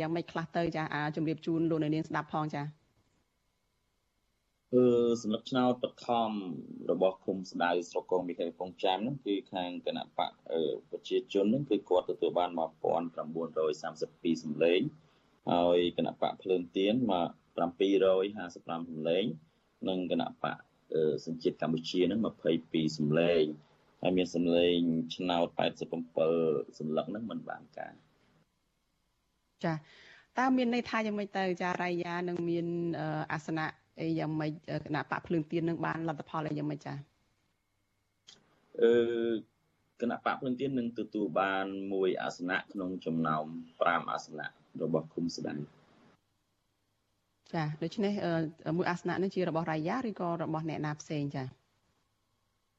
[0.00, 0.84] យ៉ាងម៉េចខ្លះទៅចា
[1.16, 2.62] ជំរាបជូនលោកនៅនាងស្ដាប់ផងចា
[4.74, 4.84] អឺ
[5.22, 6.30] សម្រាប់ឆ្នោតបឋម
[6.90, 10.32] របស់ឃុំស្ដៅស្រុកកងមីខេកំពង់ចាមហ្នឹងគឺខាងគណៈបក
[10.90, 14.80] ប្រជាជនហ្នឹងគឺគាត់ទទួលបាន1932សម្លេង
[15.50, 19.26] ហើយគណៈបកភ្លើងទៀនមក755សម្លេង
[19.88, 20.56] និងគណៈបក
[21.26, 22.20] សញ្ជាតិកម្ពុជាហ្នឹង
[22.58, 23.44] 22សម្លេង
[24.02, 24.78] ហើយមានសម្លេង
[25.16, 25.46] ឆ្នោត
[26.12, 27.92] 87សន្លឹកហ្នឹងមិនបានការ
[29.64, 29.74] ចា
[30.38, 32.66] តើមានន័យថាយ៉ាងម៉េចទៅចារាយានឹងមាន
[33.32, 33.66] អាសនៈ
[34.00, 34.52] អីយ៉ាងម៉េច
[34.86, 36.94] គណៈបកភ្លើងទៀននឹងបានលទ្ធផលអីយ៉ាងម៉េចចា
[38.80, 38.92] អឺ
[40.00, 43.44] គណៈបកភ្លើងទៀននឹងទទួលបានមួយអាសនៈក្នុងចំណោម
[43.78, 44.46] 5អាសនៈ
[44.82, 45.58] របស់គុំស្ដាយ
[47.54, 48.12] ចាដូច្នេះ
[48.76, 51.44] មួយអាសនៈនេះជារបស់រាយាឬក៏របស់អ្នកណាផ្សេងចា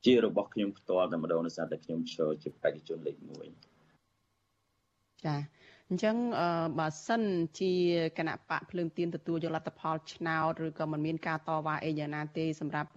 [0.06, 3.26] ជារបស់ខ្ញុំផ្ទាល់តែម្ដងដោយសារតែខ្ញុំឈរជាបេក្ខជនលេខ1
[5.26, 5.36] ចា
[5.94, 6.18] អញ្ចឹង
[6.80, 7.24] បើសិន
[7.60, 7.74] ជា
[8.18, 12.89] គណៈបកភ្លើងទៀនទទួលយកលទ្ធផលឆ្នោតឬក៏មិនមានការតវ៉ាអីយ៉ាងណាទេសម្រាប់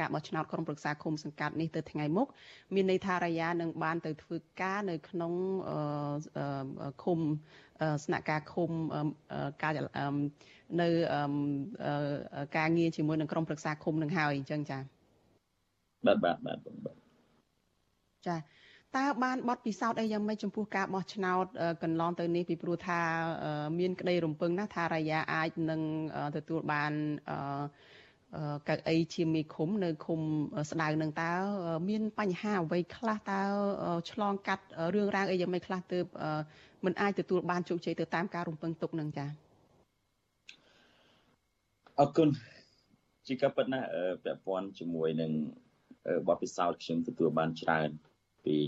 [0.00, 2.28] ការបោះឆ្នោតក្រុមប្រឹក្សាឃុំសង្កាត់នេះទៅថ្ងៃមុខ
[2.74, 5.32] មានន័យថារាយានឹងបានទៅធ្វើការនៅក្នុង
[7.04, 7.18] ឃុំ
[8.04, 8.70] ស្នាក់ការឃុំ
[9.62, 9.72] ការ
[10.80, 10.88] នៅ
[12.56, 14.82] ការងារជាមួយនឹងក្រុមប្រឹក្សាឃុំនឹងហើយអញ្ចឹងចា៎
[16.06, 16.96] បាទបាទបាទបាទ
[18.26, 18.36] ចា
[18.96, 21.44] តតើបានបត់ពិសោធន៍អីយ៉ាងម៉េចចំពោះការបោះឆ្នោត
[21.82, 23.00] កន្លងទៅនេះពីព្រោះថា
[23.78, 25.80] មានក្តីរំពឹងណាថារាយាអាចនឹង
[26.36, 26.92] ទទួលបាន
[28.68, 30.20] កៅអីជាមេឃុំនៅឃុំ
[30.70, 31.32] ស្ដៅនឹងតើ
[31.88, 33.40] មានបញ្ហាអ្វីខ្លះតើ
[34.10, 34.64] ឆ្លងកាត់
[34.94, 36.04] រឿងរ៉ាវអីយ៉ាងម៉េចខ្លះទើប
[36.84, 39.28] មិនអាចទទួលបានជោគជ័យទៅតាមការរំពឹងទុកនឹងចា៎
[42.00, 42.28] អរគុណ
[43.26, 43.86] ជាការពិតណាស់
[44.24, 45.32] ពាក់ព័ន្ធជាមួយនឹង
[46.28, 47.90] បទពិសោធន៍ខ្ញុំទទួលបានច្រើន
[48.46, 48.58] ពី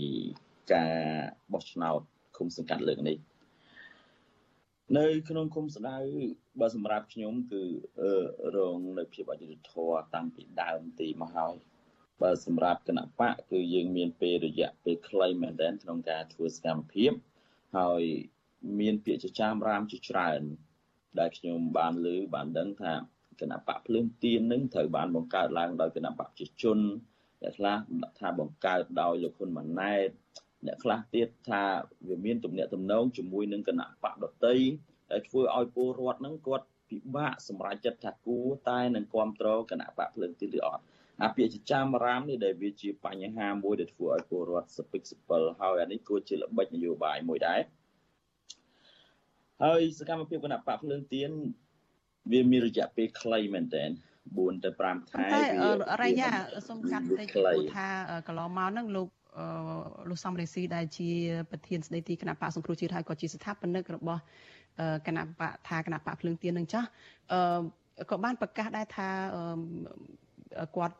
[0.73, 0.97] ការ
[1.53, 2.01] បោះឆ្នោត
[2.37, 3.17] ឃុំសង្កាត់លើកនេះ
[4.97, 5.97] នៅក្នុងគុំស្ដៅ
[6.59, 7.63] បើសម្រាប់ខ្ញុំគឺ
[8.55, 11.55] រងនៅភាពអយុត្តិធម៌តាំងពីដើមទីមកហើយ
[12.21, 17.11] បើសម្រាប់គណៈបកគឺយើងមានពេលរយៈពេលខ្លីមែនទែនក្នុងការធ្វើសកម្មភាព
[17.77, 18.01] ហើយ
[18.79, 20.41] មានពាក្យចចាមរាមជាច្រើន
[21.19, 22.93] ដែលខ្ញុំបានលើបានដឹងថា
[23.41, 26.79] គណៈបកភ្លើងទៀននឹងត្រូវបានបង្កើតឡើងដោយគណៈបកប្រជាជន
[27.41, 27.77] អ្នកខ្លះ
[28.19, 30.09] ថាបង្កើតដោយលោកហ៊ុនម៉ាណែត
[30.65, 31.63] អ្នកខ្លះទៀតថា
[32.07, 34.57] វាមានទំនាក់ទំនងជាមួយនឹងគណៈបកដតី
[35.11, 40.83] ដែលធ្វើឲ្យពលរដ្ឋហ្នឹងគាត់ពិបាកសម្រេចចិត្តថាគួរតែនឹងគ្រប់គ្រងគណៈបកភ្លើងទីឬអត់
[41.23, 47.59] អាពាក្យចចាមរាមនេះដែលវាជាបញ្ហាមួយដែលធ្វើឲ្យពលរដ្ឋសពិកសពិលហើយអានេះគួរជាល្បិចនយោបាយមួយដែរ
[49.63, 51.31] ហើយសកម្មភាពគណៈបកភ្លើងទៀន
[52.31, 53.83] វាមានរយៈពេលខ្លីមែនតើ
[54.33, 55.41] 4ទៅ5ខែតែ
[56.03, 56.29] រយៈ
[56.69, 57.87] សំខាន់តិចព្រោះថា
[58.27, 59.09] កន្លងមកហ្នឹងលោក
[60.09, 61.09] លោកសំរេស៊ីដែលជា
[61.51, 64.21] ប្រធានស្ដីទីគណៈបកសង្គ្រោះជាតិហើយក៏ជាស្ថាបនិករបស់
[65.07, 66.87] គណៈបកថាគណៈបកភ្លើងទៀននឹងចាស់
[68.11, 69.09] ក៏បានប្រកាសដែរថា
[70.75, 70.95] គាត់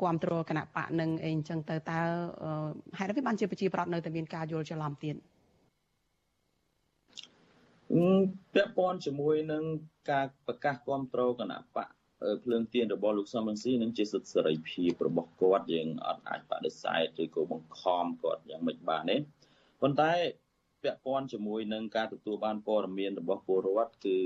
[0.00, 2.00] គ្រប់គ្រងគណៈបកនឹងអីអញ្ចឹងទៅតើ
[2.98, 5.16] ហេតុអ្វីបានជាប្រជាប្រដ្ឋនៅតែមានការយល់ច្រឡំទៀត
[8.54, 9.62] ពាក់ព័ន្ធជាមួយនឹង
[10.10, 11.88] ការប្រកាសគ្រប់គ្រងគណៈបក
[12.44, 19.16] ភ្លើងទៀនរបស់លោកសំរងស៊ីនឹងជាសិទ្ធិសេរីភាពរបស់គាត់យើងអត់អាចបដិសេធឬក៏បង្ខំគាត់យ៉ាងម៉េចបានទេ
[19.80, 20.12] ប៉ុន្តែ
[20.82, 24.18] ពាក់ព័ន្ធជាមួយនឹងការទទួលបានព័ត៌មានរបស់ពលរដ្ឋគឺ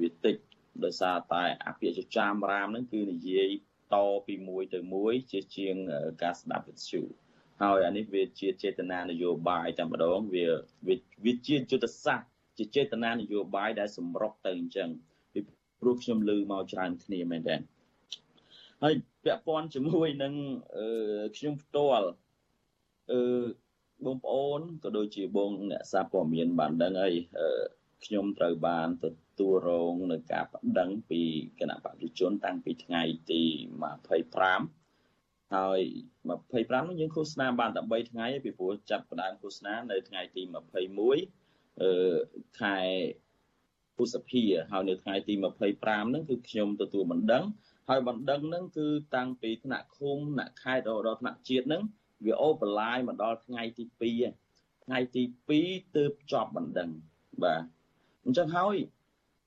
[0.00, 0.36] វាតិច
[0.84, 3.50] ដោយសារតែអភិជាចាមរាមហ្នឹងគឺនិយាយ
[3.94, 3.96] ត
[4.26, 5.74] ពីមួយទៅមួយជាជាង
[6.22, 7.02] ការស្ដាប់វិទ្យុ
[7.62, 10.46] ហើយអានេះវាជាចេតនានយោបាយតែម្ដងវា
[11.24, 12.28] វាជាយុទ្ធសាស្ត្រ
[12.58, 14.90] ជាចេតនានយោបាយដែលសម្រុកទៅអញ្ចឹង
[15.80, 17.56] ពីព្រោះខ្ញុំលើមកច្រើនគ្នាមែនតើ
[18.82, 20.34] ហើយពាក់ព័ន្ធជាមួយនឹង
[21.36, 22.06] ខ្ញុំផ្ទាល់
[23.10, 23.20] អឺ
[24.04, 27.14] បងប្អូនក៏ដូចជាបងអ្នកសារព័ត៌មានបានដឹងហើយ
[28.04, 29.06] ខ្ញុំត្រូវបានទ
[29.38, 31.22] ទួលរងនៅការប្តឹងពី
[31.60, 33.42] គណៈបព្វជិជនតាំងពីថ្ងៃទី
[34.48, 35.80] 25ហើយ
[36.34, 41.90] 25នោះយើងឃោសនាបានតែ3ថ្ងៃពីព្រោះចាប់ផ្ដើមឃោសនានៅថ្ងៃទី21អឺ
[42.60, 42.78] ខែ
[43.98, 47.44] ពុសភាហើយនៅថ្ងៃទី25ហ្នឹងគឺខ្ញុំទទួលបណ្ដឹង
[47.88, 51.82] ហើយបណ្ដឹងហ្នឹងគឺតាំងពីថ្នាក់ឃុំថ្នាក់ខេត្តរហូតដល់ថ្នាក់ជាតិហ្នឹង
[52.26, 53.84] វាអូបឡាយមកដល់ថ្ងៃទី
[54.34, 55.22] 2ថ្ងៃទី
[55.58, 56.90] 2ទើបចប់បណ្ដឹង
[57.42, 57.62] បាទ
[58.24, 58.76] អញ្ចឹងហើយ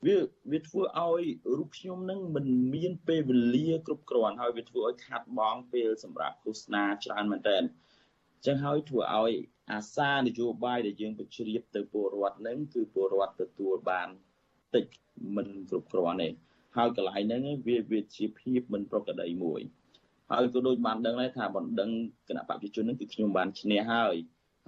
[0.05, 0.17] វា
[0.51, 1.23] វាធ្វើឲ្យ
[1.57, 9.33] រូបខ្ញុំនឹងមិនមានពេលវេលាគ្រប់គ្រាន់ហើយវាធ្វើឲ្យខាត់បងពេលសម្រាប់ឃោសនាច្រើនមែនតើអញ្ចឹងហើយធ្វើឲ្យ
[9.71, 14.09] អាសានយោបាយដែលយើងបញ្ជ្រាបទៅពលរដ្ឋនឹងគឺពលរដ្ឋទទួលបាន
[14.75, 14.85] តិច
[15.35, 16.29] មិនគ្រប់គ្រាន់ទេ
[16.77, 19.61] ហើយកន្លែងហ្នឹងវាវាជាភាពមិនប្រក្រតីមួយ
[20.31, 21.89] ហើយក៏ដូចបានដឹងដែរថាបណ្ដឹង
[22.29, 24.15] គណៈបព្វជិជននឹងគឺខ្ញុំបានឈ្នះហើយ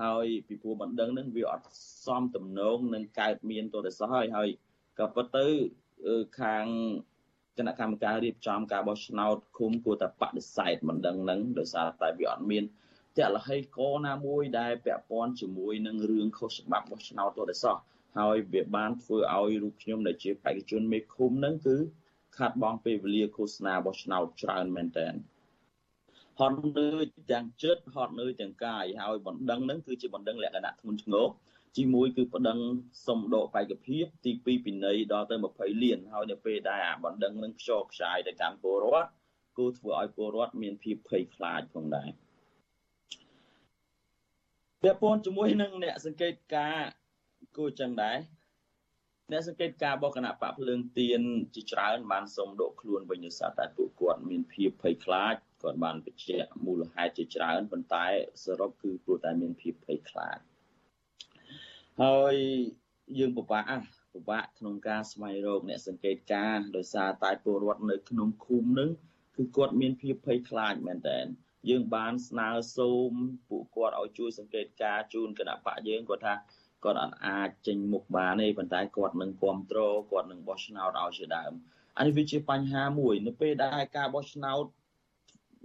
[0.01, 1.67] ហើយពីព្រោះបណ្ដឹងនឹងវាអត់
[2.05, 4.49] សមទំនងនឹងកើតមានទោះតែសោះហើយហើយ
[4.99, 5.45] ក៏ប៉ុន្តែ
[6.39, 6.65] ខាង
[7.57, 12.63] គណៈកម្មការរៀបចំការបោះឆ្នោតឃុំគួរតែបដិសេធមិនដឹងនឹងដោយសារតែវាអត់មាន
[13.17, 17.75] តលហេកណាមួយដែលពាក់ព័ន្ធជាមួយនឹងរឿងខុសច្បាប់បោះឆ្នោតទោះតែសោះ
[18.17, 21.75] ហើយវាបានធ្វើឲ្យរូបខ្ញុំដែលជាបេក្ខជនមេឃុំនឹងគឺ
[22.37, 25.07] ខាត់បងពេលវេលាឃោសនាបោះឆ្នោតច្រើនមែនតើ
[26.39, 31.25] ហត់នឿយទាំងចិត្តហត់នឿយទាំងកាយហើយបណ្ដឹងហ្នឹងគឺជាបណ្ដឹងលក្ខណៈធ្ងន់ធ្ងរ
[31.75, 32.59] ទី1គឺបណ្ដឹង
[33.07, 39.09] សំដកបេក្ខភាពទី2ពិន័យដល់ទៅ20លានហើយនៅពេលដែលអាបណ្ដឹងនឹងខ្ចោខ្ចាយទៅកាន់ពលរដ្ឋ
[39.57, 42.09] គូធ្វើឲ្យពលរដ្ឋមានភាពភ័យខ្លាចផងដែរ
[44.81, 46.79] ពាក់ព័ន្ធជាមួយនឹងអ្នកសង្កេតការ
[47.57, 48.17] គួរចឹងដែរ
[49.31, 51.21] អ្នកសង្កេតការរបស់គណៈបកភ្លើងទៀន
[51.55, 58.05] ជាច្រើនបានសុំដកខ្លួនវិញដោយសារតែពួកគាត់មានភាពភ័យខ្លាចគាត់បានបញ្ជាក់មូលហេតុជាច្រើនប៉ុន្តែ
[58.43, 60.37] សរុបគឺព្រោះតែមានភាពភ័យខ្លាច
[62.01, 62.35] ហើយ
[63.17, 63.63] យើងពិបាក
[64.13, 68.89] ពិបាកក្នុងការស្វែងរកអ្នកសង្កេតការដោយសារតែពលរដ្ឋនៅក្នុងឃុំនឹង
[69.35, 71.19] គឺគាត់មានភាពភ័យខ្លាចមែនតើ
[71.69, 73.11] យើងបានស្នើសូម
[73.49, 76.33] ពួកគាត់ឲ្យជួយសង្កេតការជូនគណៈបកយើងគាត់ថា
[76.83, 81.51] គាត់អត់អាចចេញមុខបានទេប៉ុន្តែគាត់នឹងគ្រប់គ្រងគាត់នឹងបោះឆ្នោតឲ្យជាដើម
[81.97, 84.65] អានេះវាជាបញ្ហាមួយ នៅពេលដែលការបោះឆ្នោត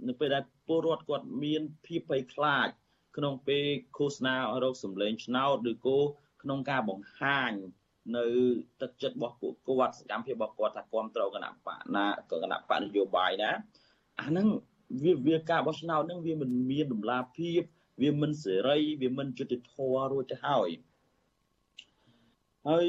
[0.07, 2.67] នៅពេលដែលពលរដ្ឋគាត់មានភាពភ័យខ្លាច
[3.17, 3.65] ក្នុងពេល
[3.97, 5.99] ឃោសនារោគសម្លេងឆ្នោតឬក៏
[6.41, 7.51] ក្នុងការបង្ហាញ
[8.17, 8.25] នៅ
[8.81, 13.51] ទឹកចិត្តរបស់ពួកគាត់សកម្មភាពរបស់គាត់ថាគ្រប់គ្រងគណៈបកណាគណៈបកនយោបាយណា
[14.19, 14.47] អាហ្នឹង
[15.03, 17.61] វាវាការបោះឆ្នោតហ្នឹងវាមិនមានតម្លាភាព
[18.01, 20.69] វាមិនសេរី វាមិនយុត្តិធម៌រួចទៅហើយ
[22.69, 22.87] ហើយ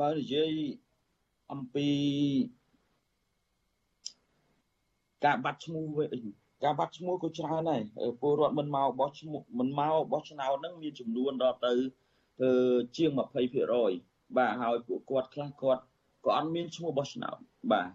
[0.00, 0.52] បើនិយាយ
[1.52, 1.88] អំពី
[5.24, 5.84] ការបាត់ឈ្មោះ
[6.64, 7.82] ការបាត់ឈ្មោះក៏ច្រើនដែរ
[8.20, 11.72] ពលរដ្ឋមិនមកបោះឈ្មោះមិនមកបោះឆ្នោតហ្នឹងមានចំនួនដល់ទៅ
[12.96, 13.10] ជាង
[13.74, 15.82] 20%បាទហើយពួកគាត់ខ្លះគាត់
[16.24, 17.36] ក៏អត់មានឈ្មោះបោះឆ្នោត
[17.72, 17.88] បាទ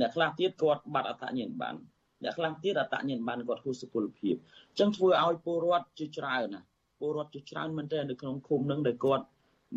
[0.00, 1.78] អ្នកខ្លះទៀតគាត់បាត់អត្តញ្ញាណប័ណ្ណ
[2.22, 4.34] អ្នកខ្លះទៀតអត្តញ្ញាណប័ណ្ណគាត់ហួសសុពលភាព
[4.70, 6.60] អញ្ចឹងធ្វើឲ្យពលរដ្ឋជាច្រើនណា
[7.00, 9.24] ពលរដ្ឋជាច្រើនមែនតើនៅក្នុងឃុំនឹងដែលគាត់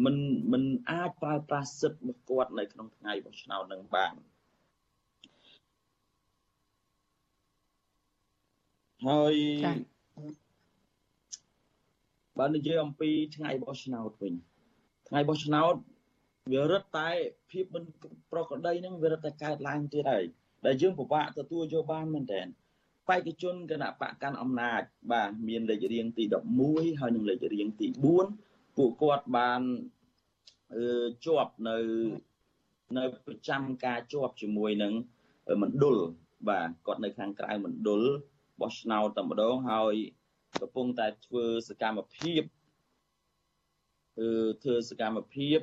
[0.06, 0.16] មិន
[0.52, 4.14] មិនអាចប្រើប្រាស់សិទ្ធិរបស់គាត់នៅក្នុងថ្ងៃបោះឆ្នោតនឹងបាន
[9.08, 9.34] ហើយ
[12.40, 14.34] បើនិយាយអំពីថ្ងៃបោះឆ្នោតវិញ
[15.08, 15.76] ថ្ងៃបោះឆ្នោត
[16.54, 17.10] វារឹតតែ
[17.52, 17.84] ភាពមិន
[18.32, 20.26] ប្រក្រតីហ្នឹងវារឹតតែកើតឡើងទៀតហើយ
[20.66, 22.42] ដែលយើងពិបាកទទួលយកបានមែនតើ
[23.10, 24.82] បេក្ខជនគណៈបកកាន់អំណាច
[25.12, 26.24] បាទមានលេខរៀងទី
[26.62, 28.47] 11ហើយនិងលេខរៀងទី4
[28.78, 29.62] ពួកគាត់បាន
[30.76, 31.78] អឺជាប់នៅ
[32.98, 34.94] នៅប្រចាំការជាប់ជាមួយនឹង
[35.64, 35.98] មណ្ឌល
[36.50, 38.02] បាទគាត់នៅខាងក្រៅមណ្ឌល
[38.62, 39.96] បោះឆ្នោតតែម្ដងហើយ
[40.62, 42.42] កំពុងតែធ្វើសកម្មភាព
[44.18, 44.30] គឺ
[44.64, 45.60] ធ្វើសកម្មភាព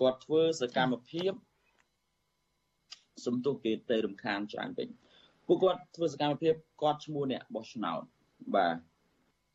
[0.00, 1.32] គាត់ធ្វើសកម្មភាព
[3.26, 4.88] សំទុះគេទៅរំខានច្រើនពេក
[5.46, 8.02] ពួកគាត់ធ្វើសកម្មភាពគាត់ឈ្មោះអ្នកបោះឆ្នោត
[8.54, 8.76] បាទ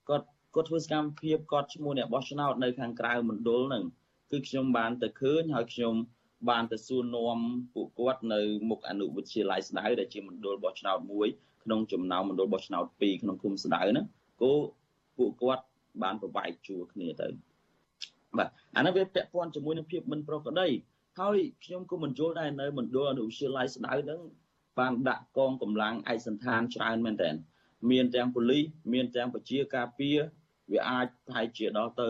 [0.09, 3.83] គាត់គាត់ធ្វើសកម្មភាពគាត់ឈ្មោះអ្នកបោះឆ្នោតនៅខាងក្រៅមណ្ឌលហ្នឹង
[4.31, 5.95] គឺខ្ញុំបានទៅឃើញហើយខ្ញុំ
[6.49, 7.39] បានទៅសួរនាំ
[7.73, 11.27] ពួកគាត់នៅមុខអនុវិទ្យាល័យស្ដៅដែលជាមណ្ឌលបោះឆ្នោតមួយ
[11.63, 14.05] ក្នុងចំណោមមណ្ឌលបោះឆ្នោត2ក្នុងឃុំស្ដៅហ្នឹង
[14.41, 14.53] គោ
[15.17, 15.63] ពួកគាត់
[16.03, 17.27] បានប្រវាយជួរគ្នាទៅ
[18.37, 20.67] បាទអានោះវាពាក់ព័ន្ធជាមួយនឹងភាពមិនប្រក្រតី
[21.19, 24.19] ហើយខ្ញុំក៏មិនយល់ដែរនៅមណ្ឌលអនុវិទ្យាល័យស្ដៅហ្នឹង
[24.79, 27.29] បានដាក់កងកម្លាំងឯកសន្តានច្រើនមែនតើ
[27.91, 28.63] មានទាំងប៉ូលីស
[28.93, 30.17] មានទាំងប្រជាការពារ
[30.71, 32.09] វាអាចប្រហែលជាដល់ទៅ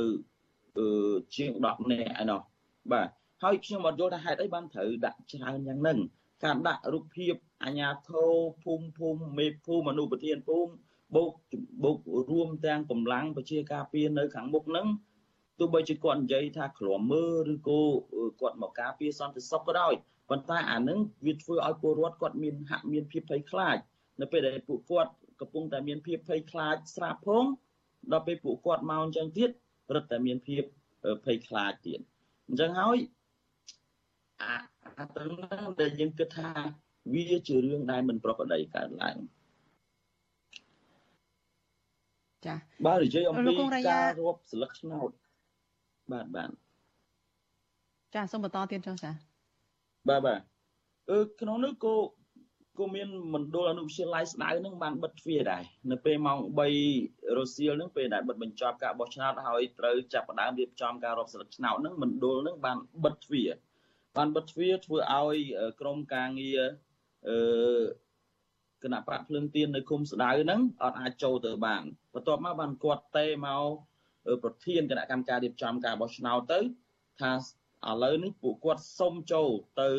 [1.36, 2.42] ជាង10នាក់ឯណោះ
[2.92, 3.08] បាទ
[3.44, 6.00] ហើយខ្ញុំអត់យល់ថាហេតុអីបានត្រូវដាក់ច្រើនយ៉ាងហ្នឹង
[6.44, 8.26] ការដាក់រូបភាពអាញាធោ
[8.64, 10.72] ភូមិភូមិមេភូមិអនុប្រធានភូមិ
[11.16, 11.32] បូក
[11.84, 11.98] បូក
[12.32, 14.88] រួមទាំងកម្លាំងប្រជាការពារនៅខាងមុខហ្នឹង
[15.60, 17.82] ទោះបីជាគាត់និយាយថាក្លំមើឬក៏
[18.42, 19.94] គាត់មកការពារសន្តិសុខក៏ដោយ
[20.30, 23.78] ប៉ុន្តែអានឹងវាធ្វើឲ្យពលរដ្ឋគាត់មានហាក់មានភាពភ័យខ្លាច
[24.22, 25.12] នៅពេលដែលពួកគាត់
[25.42, 27.46] កំពុងតែមានភាពភ័យខ្លាចស្រាប់ផង
[28.12, 29.50] ដល់ពេលពួកគាត់មកអញ្ចឹងទៀត
[29.96, 30.64] រឹតតែមានភាព
[31.26, 32.00] ភ័យខ្លាចទៀត
[32.48, 32.98] អញ្ចឹងហើយ
[34.42, 36.50] អាទាំងហ្នឹងដែលយើងគិតថា
[37.14, 39.18] វាជារឿងដែលមិនប្រក្រតីកើតឡើង
[42.46, 42.56] ចា
[42.88, 43.54] បើនិយាយអំពី
[43.90, 45.10] ការរាប់ស្លឹកឆ្នោត
[46.12, 46.50] បាទបាទ
[48.16, 49.12] ចាសូមបន្តទៀតចុះចា
[50.10, 50.42] បាទបាទ
[51.12, 51.96] អឺក្នុងនោះក៏
[52.78, 56.38] ក៏មានមណ្ឌលអនុវិទ្យាល័យស្ដៅនឹងបានបិទទ្វារដែរនៅពេលម៉ោង
[56.90, 63.50] 3រសៀលនឹងពេលដែលបិទបញ្ចប់ការបោះឆ្នោតហើយត្រូវចាប់ផ្ដើមរៀបចំការរាប់ស្លឹកឆ្នោតនឹងមណ្ឌលនឹងបានបិទទ្វារ
[64.18, 65.38] បានបិទទ្វារធ្វើឲ្យ
[65.82, 66.62] ក្រមការងារ
[67.28, 67.38] អឺ
[68.84, 73.66] គណៈបកភ្លើងទៀននៅគុំស្ដៅហ្នឹងអត់អាចចូលទៅបានបន្ទាប់មកបានគាត់តេមក
[74.44, 76.60] ប្រធានគណៈកម្មការរៀបចំការបោះឆ្នោតទៅ
[77.22, 77.32] ថា
[77.90, 79.50] ឥឡូវនេះពួកគាត់សុំចូល
[79.82, 79.90] ទៅ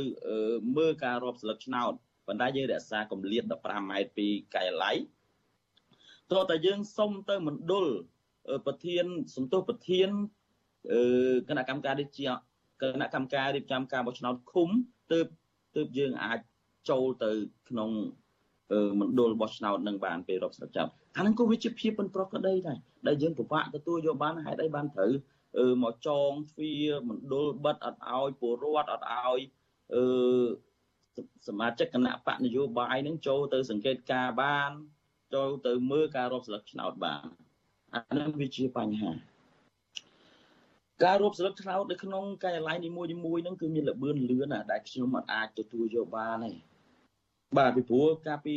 [0.76, 1.92] មើលការរាប់ស្លឹកឆ្នោត
[2.28, 4.92] ប៉ុន្តែយើងរក្សាកម្រិត15ម៉ែត្រពីកាយឡៃ
[6.32, 7.86] តោះតែយើងសុំទៅមណ្ឌល
[8.66, 9.04] ប្រធាន
[9.36, 10.08] សំទោសប្រធាន
[11.48, 12.28] គណៈកម្មការរាជា
[12.82, 14.68] គណៈកម្មការរៀបចំការបោះឆ្នោតឃុំ
[15.12, 15.26] ទើប
[15.76, 16.38] ទើបយើងអាច
[16.90, 17.30] ចូលទៅ
[17.68, 17.90] ក្នុង
[19.00, 25.12] មណ្ឌលបោះឆ្នោតនឹងបានពេលរាប់ស្លឹកចាប់អានឹងក៏វាជាភាពមិនប្រក្រតីដែរដែលយើងពិបាកទទួលយកបានហេតុអីបានត្រូវ
[25.82, 29.40] មកចងទ្វារមណ្ឌលបិទអត់ឲ្យពលរដ្ឋអត់ឲ្យ
[29.94, 30.04] អឺ
[31.48, 34.70] សមាជិកគណៈបកនយោបាយនឹងចូលទៅសង្កេតការបាន
[35.34, 37.24] ចូលទៅមើលការរាប់ស្លឹកឆ្នោតបាន
[37.94, 39.12] អានឹងវាជាបញ្ហា
[41.04, 46.50] ការរួមស្លឹកឆ្នោតនៅក្នុងការិយាល័យនីមួយៗហ្នឹងគឺមានលបឿនលឿនណាដែលខ្ញុំអាចទទួលយកបានទេ
[47.56, 48.56] បាទពីព្រោះកាលពី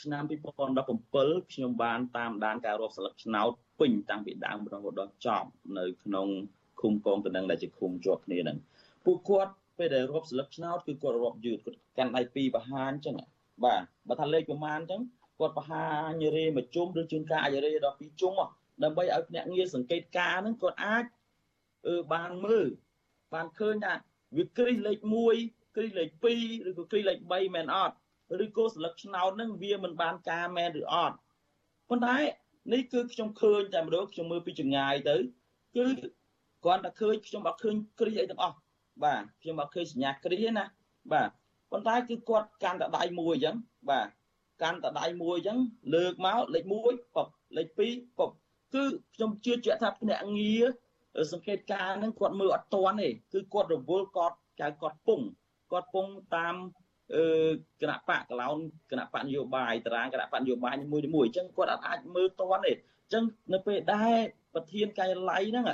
[0.00, 3.50] ឆ្នាំ2017ខ្ញុំបានតាមដានការរាប់ស្លឹកឆ្នោត
[3.80, 5.48] ពេញតាំងពីដើមរហូតដល់ចប់
[5.78, 6.28] នៅក្នុង
[6.80, 8.58] ឃុំកងតំណែងដែលជាឃុំជាប់គ្នាហ្នឹង
[9.04, 13.16] ពួកគាត់ ពេលដែលរាប់ស្លឹកឆ្នោតគឺគាត់រាប់យឺតគាត់កាន់ដៃពីរបហាអញ្ចឹង
[13.64, 15.02] បាទបើថាលេខប្រមាណអញ្ចឹង
[15.38, 15.84] គាត់បហា
[16.20, 18.32] ញរេមួយជុំឬជួនកាលអាចរេដល់ពីរជុំ
[18.82, 21.04] ដើម្បីឲ្យអ្នកងារសង្កេតការហ្នឹងគាត់អាច
[21.86, 22.66] អឺបានមើល
[23.34, 23.94] បានឃើញថា
[24.36, 24.98] វាគ្រីសលេខ
[25.38, 26.08] 1គ្រីសលេខ
[26.40, 27.94] 2ឬក៏គ្រីសលេខ3មែនអត់
[28.44, 31.16] ឬក៏ស្លឹកឆ្នោតហ្នឹងវាមិនបានការមែនឬអត់
[31.88, 32.16] ប៉ុន្តែ
[32.72, 35.16] នេះគឺខ្ញុំឃើញតែម្ដងខ្ញុំមើលពីចម្ងាយទៅ
[35.76, 35.86] គឺ
[36.64, 38.56] គ្រាន់តែឃើញខ្ញុំអត់ឃើញគ្រីអីទាំងអស់
[39.04, 40.64] បាទខ្ញុំអត់ឃើញសញ្ញាគ្រីទេណា
[41.12, 41.30] បាទ
[41.70, 43.56] ប៉ុន្តែគឺគាត់កាន់តែដៃមួយអញ្ចឹង
[43.90, 44.08] បាទ
[44.62, 45.58] កាន់តែដៃមួយអញ្ចឹង
[45.94, 46.72] លើកមកលេខ1
[47.16, 48.30] ពពលេខ2ពព
[48.74, 48.84] គឺ
[49.14, 50.64] ខ្ញុំជឿជាក់ថាភ្នាក់ងារ
[51.32, 55.20] សង្កេតការណ៍ហ្នឹងគាត់មើលអត់ទាន់ទេគឺគាត់រវល់គាត់ចៅគាត់ពង
[55.72, 56.54] គាត់ពងតាម
[57.14, 57.22] អឺ
[57.80, 58.58] គណៈបកកឡោន
[58.90, 64.18] គណៈបកនយោបាយតារាងគណៈបកនយោបាយមួយមួយអញ្ចឹងគាត់អាចមើលទាន់ទេអញ្ចឹងនៅពេលដែល
[64.54, 65.64] ប្រធានកាយឡៃហ្នឹង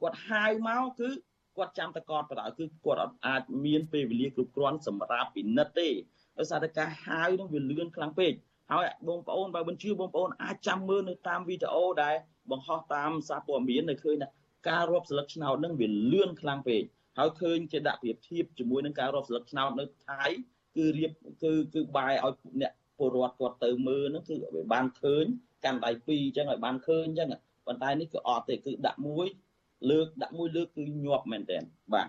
[0.00, 1.08] គាត់ហៅមកគឺ
[1.56, 5.88] គាត់ចាំតកតបដៅគឺគាត់អាចមានពេលវេលាគ្រប់គ្រាន់សម្រាប់ពិនិត្យទេ
[6.38, 8.32] ដោយសារតែការហៅនឹងវាលឿនខ្លាំងពេក
[8.72, 12.14] ហើយបងប្អូនបើមិនជឿបងប្អូនអាចចាំមើលនៅតាមវីដេអូដែល
[12.50, 14.28] បង្ហោះតាមសារព័ត៌មាននៅឃើញថា
[14.68, 16.82] ការរាប់ស្លឹកឆ្នោតនឹងវាលឿនខ្លាំងពេក
[17.18, 20.24] ហើយឃើញគេដាក់ប្រៀបធៀបជាមួយនឹងការរាប់ស្លឹកឆ្នោតនៅថៃ
[20.76, 25.24] គឺរៀបគឺគឺបាយឲ្យអ្នកពលរដ្ឋគាត់ទៅមើលហ្នឹងគឺវាបានឃើញ
[25.64, 27.28] កាន់ដៃពីរអញ្ចឹងឲ្យបានឃើញអញ្ចឹង
[27.66, 29.26] ប៉ុន្តែនេះគឺអត់ទេគឺដាក់មួយ
[29.90, 31.58] លើកដាក់មួយលើកគឺញាប់មែនតើ
[31.94, 32.08] បាទ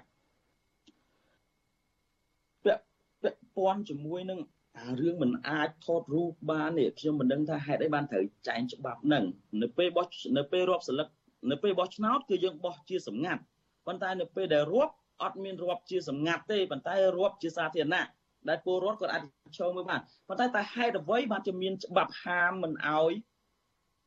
[2.64, 2.84] ពាក់
[3.22, 4.40] ពាក់ព័ន្ធជាមួយនឹង
[4.80, 9.24] អារឿងមិនអាចថតរូបបាននេះខ្ញុំមិនដឹងថាហេតុអីបានត្រូវចែងច្បាប់ហ្នឹង
[9.62, 10.08] នៅពេលបោះ
[10.38, 11.08] នៅពេលរាប់ស្លឹក
[11.52, 13.42] នៅពេលបោះឆ្នោតគឺយើងបោះជាសម្ងាត់
[13.88, 18.08] ប៉ុន្តែនៅពេលដែលរាប់អត់មានរាប់ជាសម្ងាត់ទេប៉ុន្តែរាប់ជាសាធារណៈ
[18.50, 19.24] ដែលពលរដ្ឋគាត់អាច
[19.60, 23.12] ចូលមើលបានប៉ុន្តែតែហេតុអ្វីបានជាមានច្បាប់ហាមមិនអោយ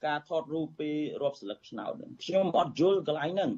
[0.06, 3.50] ការថតរូបពេលរាប់ស្លឹកឆ្នោតហ្នឹងខ្ញុំអត់យល់កន្លែងហ្នឹង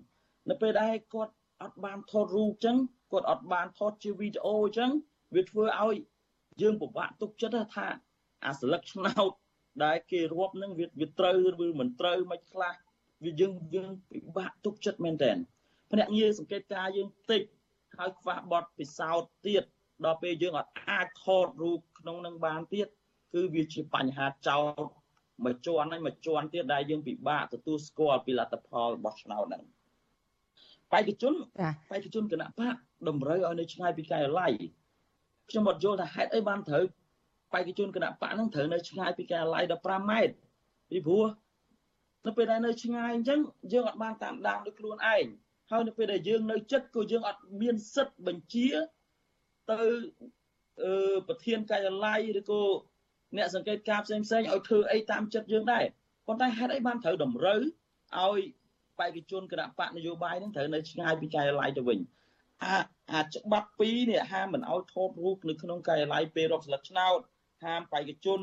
[0.50, 2.76] នៅពេលដែលគាត់អត់បានថតរូបអញ្ចឹង
[3.12, 4.90] គាត់អត់បានថតជាវីដេអូអញ្ចឹង
[5.34, 5.96] វាធ្វើឲ្យ
[6.62, 7.86] យើងពិបាកទុកចិត្តថា
[8.46, 9.30] អាស្លឹកឆ្នោត
[9.84, 11.36] ដែលគេរាប់នឹងវាវាត្រូវ
[11.66, 12.74] ឬមិនត្រូវមិនខ្លះ
[13.24, 15.32] វាយើងយើងពិបាកទុកចិត្តមែនតើ
[15.90, 17.42] ភ្នាក់ងារសង្កេតការយើងតិច
[17.96, 19.64] ហើយខ្វះបទពិសោធន៍ទៀត
[20.04, 22.88] ដល់ពេលយើងអត់អាចថតរូបក្នុងនឹងបានទៀត
[23.34, 24.88] គឺវាជាបញ្ហាចោត
[25.44, 29.62] មួយជាន់ហើយមួយជាន់ទៀតដែលយើងពិបាកទទួលស្គាល់ពីលទ្ធផលរបស់ឆ្នោតហ្នឹង
[30.92, 31.34] បេក្ខជន
[31.90, 32.74] បេក្ខជនគណៈបក
[33.08, 34.52] តម្រូវឲ្យនៅឆ្ងាយពីការិយាល័យ
[35.50, 36.84] ខ្ញុំអត់យល់ថាហេតុអីបានត្រូវ
[37.52, 40.34] បេក្ខជនគណៈបកហ្នឹងត្រូវនៅឆ្ងាយពីការិយាល័យ15ម៉ែត្រ
[40.90, 41.26] ពីព្រោះ
[42.26, 43.40] នៅពេលដែលនៅឆ្ងាយអញ្ចឹង
[43.72, 45.24] យើងអត់បានតាមដានដោយខ្លួនឯង
[45.70, 48.68] ហើយនៅពេលដែលយើងនៅចិត្តក៏យើងអត់មានសិទ្ធិបញ្ជា
[49.70, 49.78] ទៅ
[50.82, 52.60] អឺប្រធានការិយាល័យឬក៏
[53.36, 55.84] អ្នកសង្កេតការផ្សេងផ្សេងឲ្យធ្វើអីតាមចិត្តយើងដែរ
[56.26, 57.60] ប៉ុន្តែហេតុអីបានត្រូវតម្រូវ
[58.18, 58.40] ឲ្យ
[58.98, 61.98] បេក្ខជនគណៈបកនយោបាយនឹងត្រូវនៅឆ្ងាយពីការិយាល័យទៅវិញ
[62.64, 62.76] អា
[63.12, 67.18] អាច្បាប់ពីរនេះហាមមិនឲ្យថតរូបនៅក្នុងការិយាល័យពេលរាប់ស្លឹកឆ្នោត
[67.64, 68.40] ហាមបេក្ខជន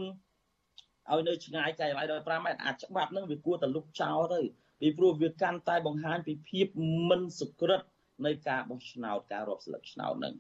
[1.12, 4.42] ឲ្យនៅឆ្ងាយការិយាល័យដល់5ម៉ែត្រអាច្បាប់ហ្នឹងវាគួរតែលុបចោលទៅ
[4.80, 6.68] ពីព្រោះវាកាន់តែបង្ហាញពីភាព
[7.10, 7.82] មិនសុក្រិត
[8.26, 10.34] នៃការបោះឆ្នោតការរាប់ស្លឹកឆ្នោតហ្នឹង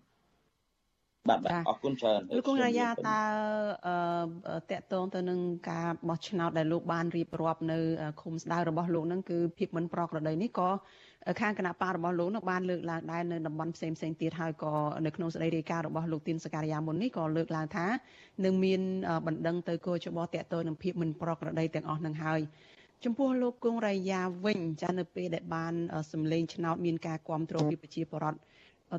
[1.29, 3.19] បាទបាទអរគុណច្រើនលោកគង់រាយាតើ
[4.71, 5.39] តកតងទៅនឹង
[5.71, 7.77] ការបោះឆ្នោតដែលលោកបានរៀបរាប់នៅ
[8.21, 10.69] ឃុំស្ដៅរបស់លោកហ្នឹងគឺភាពមិនប្រក្រតីនេះក៏
[11.41, 14.73] ខាងគណៈបករបស់លោកនឹងបានលើកឡើងដែរនៅតំបន់ផ្សេងផ្សេងទៀតហើយក៏
[15.05, 17.87] នៅក្នុងសេចក្តីរាយការណ៍របស់លោកទីនសការីយ៉ាមុននេះក៏លើកឡើងថា
[18.45, 18.81] នឹងមាន
[19.27, 22.41] បណ្ដឹងទៅគោចបតកតនឹងភាពមិនប្រក្រតីទាំងអស់នឹងហើយ
[23.03, 25.73] ចំពោះលោកគង់រាយាវិញចានៅពេលដែលបាន
[26.11, 28.39] សម្លេងឆ្នោតមានការគ្រប់គ្រងពីប្រជាពលរដ្ឋ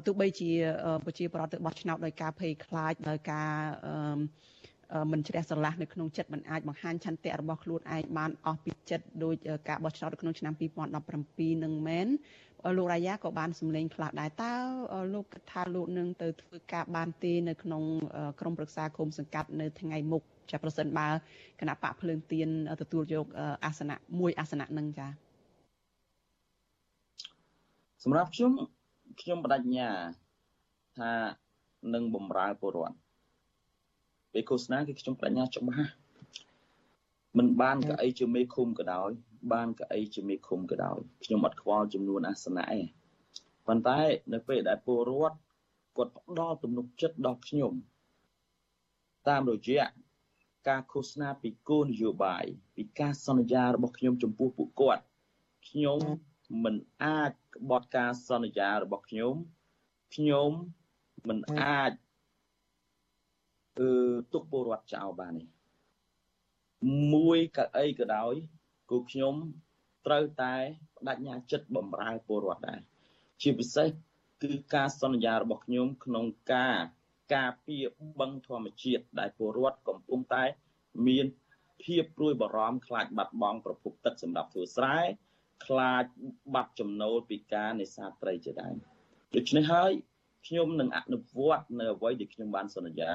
[0.07, 0.51] ទោះបីជា
[1.05, 3.51] ប្រជាពលរដ្ឋទៅបោះឆ្នោតដោយការភ័យខ្លាចដោយការ
[5.13, 9.35] មិនជ្រះស្រឡះនៅក្នុងចិត្តមិនអាចបង្ហាញឆន្ទៈរបស់ខ្លួនឯងបានអស់ពីចិត្តដោយ
[9.69, 10.55] ការបោះឆ្នោតក្នុងឆ្នាំ
[11.09, 12.09] 2017នឹងមែន
[12.77, 14.53] លោករាយាក៏បានសម្លេងខ្លះដែរតើ
[15.15, 17.83] លោកគិតថាលោកនឹងទៅធ្វើការបានទេនៅក្នុង
[18.41, 21.09] ក្រមប្រឹក្សាគុំសង្កាត់នៅថ្ងៃមុខចាប្រសិនបើ
[21.61, 22.49] គណៈបកភ្លើងទៀន
[22.83, 23.27] ទទួលយក
[23.65, 25.07] អាសនៈមួយអាសនៈនឹងចា
[28.05, 28.53] សម្រាប់ខ្ញុំ
[29.21, 29.89] ខ្ញុំបដិញ្ញា
[30.99, 31.13] ថា
[31.95, 32.97] នឹងបំរើពលរដ្ឋ
[34.33, 35.91] ពេលឃោសនាគឺខ្ញុំបដិញ្ញាច្បាស់
[37.39, 39.11] មិនបានកៅអីជាមេឃុំក៏ដោយ
[39.53, 42.81] បានកៅអីជាមេឃុំក៏ដោយខ្ញុំអត់ខ្វល់ចំនួនអាសនៈទេ
[43.67, 44.01] ប៉ុន្តែ
[44.33, 45.39] នៅពេលដែលពលរដ្ឋ
[45.97, 47.73] គាត់ផ្ដល់ទំនុកចិត្តដល់ខ្ញុំ
[49.29, 49.87] តាមរយៈ
[50.69, 52.45] ការឃោសនាពីគោលនយោបាយ
[52.77, 55.03] ពីការសន្យារបស់ខ្ញុំចំពោះពួកគាត់
[55.69, 56.01] ខ្ញុំ
[56.65, 59.35] មិនអាច ក្បត់ការសន្យារបស់ខ្ញុំ
[60.15, 60.51] ខ្ញុំ
[61.29, 61.93] មិនអាច
[63.79, 63.93] គឺ
[64.33, 65.49] ទុកពលរដ្ឋចោលបាននេះ
[67.13, 68.35] មួយកៅអីក៏ដោយ
[68.91, 69.35] គូខ្ញុំ
[70.07, 70.55] ត្រូវតែ
[71.07, 72.81] បដិញ្ញាចិត្តបំរើពលរដ្ឋដែរ
[73.43, 73.89] ជាពិសេស
[74.43, 76.79] គឺការសន្យារបស់ខ្ញុំក្នុងការ
[77.35, 77.85] ការពារ
[78.21, 80.45] បឹងធម្មជាតិដែលពលរដ្ឋកំពុងតែ
[81.07, 81.27] មាន
[81.83, 84.99] ភាពព្រួយបារម្ភខ្លាចបាត់បង់ប្រភពទឹកសម្រាប់ធ្វើស្រែ
[85.67, 86.05] ខ្លាច
[86.55, 88.77] បាត់ចំណូលពីការនេសាទត្រីជាដើម
[89.37, 89.91] ដូច្នេះហើយ
[90.47, 93.13] ខ្ញុំនឹងអនុវត្តនៅអ្វីដែលខ្ញុំបានសន្យា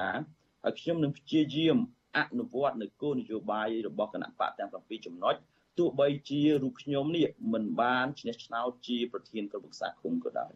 [0.64, 1.76] ហើយខ្ញុំនឹងព្យាយាម
[2.18, 5.34] អនុវត្តនៅគោលនយោបាយរបស់គណៈបកទាំង7ចំណុច
[5.78, 10.52] ទោះបីជារូបខ្ញុំនេះមិនបានឈ្នះឆ្នោតជាប្រធានក្រុមប្រឹក្សាឃុំក៏ដោយ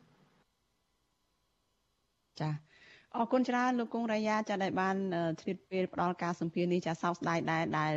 [2.40, 2.73] ចា៎
[3.18, 4.96] អរគុណច្រើនលោកគង់រាយាចាដែលបាន
[5.40, 7.94] ឆ្លៀតពេលផ្ដល់ការសម្ភារនេះចាសោកស្ដាយដែរដែល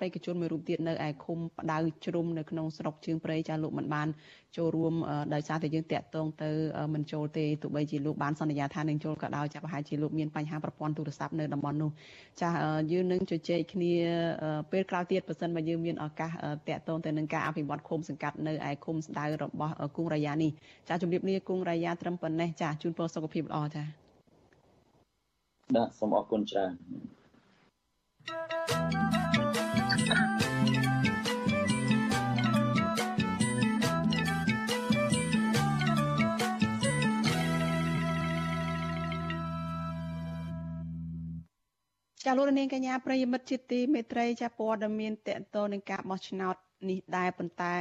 [0.00, 4.08] បេក្ខជនមួយរូបទៀតនៅឯឃុំផ្ដៅជ្រុំនៅក្នុងស្រុកជើងព្រៃចាលោកមិនបាន
[4.56, 4.94] ចូលរួម
[5.34, 6.50] ដោយសារតែយើងតាក់ទងទៅ
[6.94, 11.90] មិនចូលទេទោះបីជាលោកបានសន្យាថានឹងចូលក៏ដោយចាប្រហែលជាលោកមានបញ្ហាប្រព័ន្ធទូរស័ព្ទនៅតំបន់នោះ
[12.42, 12.50] ចា
[12.92, 13.92] យើងនឹងជជែកគ្នា
[14.72, 16.30] ពេលក្រោយទៀតបើសិនបើយើងមានឱកាស
[16.68, 20.50] តាក់ទងទៅនឹងការអភិវឌ្ឍឃុំសង្កាត់នៅឯឃុំស្ដៅរបស់គង់រាយានេះ
[20.88, 24.07] ចាជំរាបលាគង់រាយាត្រឹមប៉ុណ្ណេះចាជូនពរសុខភាពល្អចា
[25.76, 26.72] បាទសូមអរគុណច្រើន
[42.24, 46.56] ចាលោកនាងកញ្ញាប្រិយមិត្តជាទីមេត្រីចាព័ត៌មានតកតនឹងការបោះឆ្នោត
[46.90, 47.74] នេះដែរប៉ុន្តែ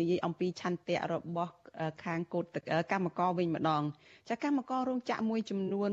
[0.00, 1.52] និយាយអំពីឆន្ទៈរបស់
[2.04, 2.44] ខាងកូត
[2.92, 3.82] កម្មករវិញម្ដង
[4.28, 5.92] ចាកម្មកររោងចក្រមួយចំនួន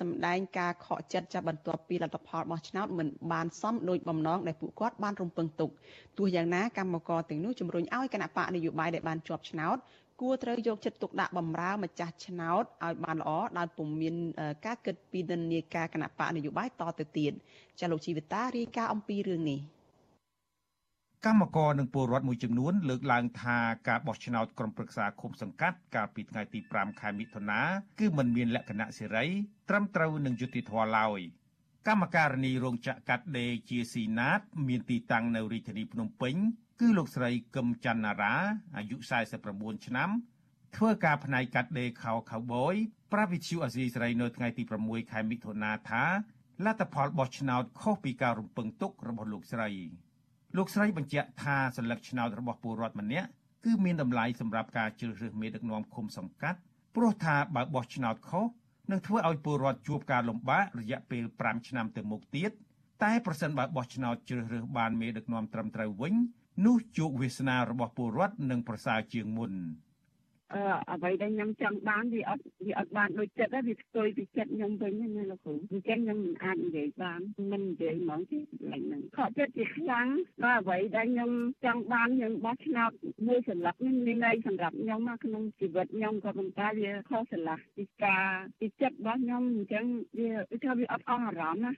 [0.00, 5.70] សម្ដែងការខកចិត្តចាបន្ទាប់ពីលទ្ធផលបោះឆ្នោតមិនបានសមដោយបំណងដែលពួកគាត់បានរំពឹងទុក
[6.18, 9.78] ទោះយ៉ាងណាកម្មករទាំងនោះជំរុញឲ្យគណៈបកនយោបាយដែលបានជាប់ឆ្នោត
[10.20, 14.14] គួរត្រូវយកចិត្តទុកដាក់បំរើម្ចាស់ឆ្នោតឲ្យបានល្អដោយពុំមាន
[14.66, 17.32] ការគិតពីនិន្នាការគណៈបកនយោបាយតទៅទៀត
[17.80, 19.60] ចាលោកជីវិតារាយការណ៍អំពីរឿងនេះ
[21.28, 23.58] កម្មករនិងពលរដ្ឋមួយចំនួនលើកឡើងថា
[23.88, 27.60] ការបោះឆ្នោតក្រុមប្រឹក្សាឃុំសង្កាត់កាលពីថ្ងៃទី5ខែមិថុនា
[28.00, 29.26] គឺមិនមានលក្ខណៈសេរី
[29.68, 31.20] ត្រឹមត្រូវនឹងយុត្តិធម៌ឡើយ
[31.88, 36.34] កម្មការនីរោងចក្រកាត់ដេរជាស៊ីណាត មានទីតាំងនៅរាជធានីភ្នំពេញ
[36.80, 38.34] គឺលោកស្រីកឹមច័ន្ទណារា
[38.76, 38.96] អាយុ
[39.40, 40.10] 49ឆ្នាំ
[40.76, 42.74] ធ្វើការផ្នែកកាត់ដេរខោខៅបយ
[43.12, 46.04] ប្រាវិទ្យូអាស៊ីសេរីនៅថ្ងៃទី6ខែមិថុនាថា
[46.64, 49.70] លទ្ធផលបោះឆ្នោតខុសពីការរំពឹងទុករបស់លោកស្រី
[50.56, 53.28] លោកស្រីបញ្ជាក់ថាសញ្ញាឆ្នោតរបស់ពលរដ្ឋម្នាក់
[53.64, 56.58] គឺមានតម្លៃសម្រាប់ការជ្រើសរើសមេដឹកនាំឃុំសង្កាត់
[56.96, 58.46] ព្រោះថាបើបោះឆ្នោតខុស
[58.90, 62.50] នឹងធ្វើឲ្យពលរដ្ឋជួបការលំបាករយៈពេល5ឆ្នាំទៅមុខទៀត
[63.02, 66.14] តែប្រសិនបើបោះឆ្នោតជ្រើសរើសបានមេដឹកនាំត្រឹមត្រូវវិញ
[66.66, 69.52] នោះជោគវាសនារបស់ពលរដ្ឋនឹងប្រសើរជាងមុន។
[70.54, 78.38] អឺអ្វីដែលខ្ញុំចង់បានវាអត់វាអត់បានដូចចិត្តទេវាផ្ទុយពីចិត្តខ្ញុំវិញណាលោកគ្រូអញ្ចឹងខ្ញុំមិនអាចនិយាយបានមិននិយាយហ្មងទេ
[78.72, 80.08] ឡើងហ្នឹងខកចិត្តជាខ្លាំង
[80.44, 81.30] ដល់អ្វីដែលខ្ញុំ
[81.64, 82.90] ចង់បានខ្ញុំបោះឆ្នោត
[83.26, 88.24] មួយសន្លឹកនេះមានន័យសម្រាប់ខ្ញុំណាក្នុងជីវិតខ្ញុំក៏ប៉ុន្តែវាខុសស្រឡះពីការ
[88.60, 89.84] ពីចិត្តរបស់ខ្ញុំអញ្ចឹង
[90.18, 91.72] វាគឺថាវាអត់អស់អារម្មណ៍ណា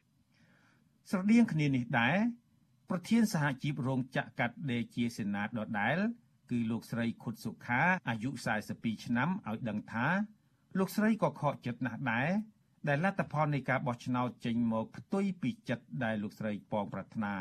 [1.11, 2.17] ស្រដៀងគ្នានេះដែរ
[2.91, 5.99] ប្រធានសហជីពរោងចក្រកាត់ដេរជាសេណាតដដែល
[6.51, 8.31] គឺលោកស្រីខុតសុខាអាយុ
[8.67, 10.07] 42ឆ្នាំឲ្យដឹងថា
[10.79, 12.29] លោកស្រីក៏ខកចិត្តណាស់ដែរ
[12.89, 17.37] ដែលលទ្ធផលនៃការបោះឆ្នោតចេញមកផ្ទុយពីចិត្តដែលលោកស្រីប៉ងប្រាថ្នា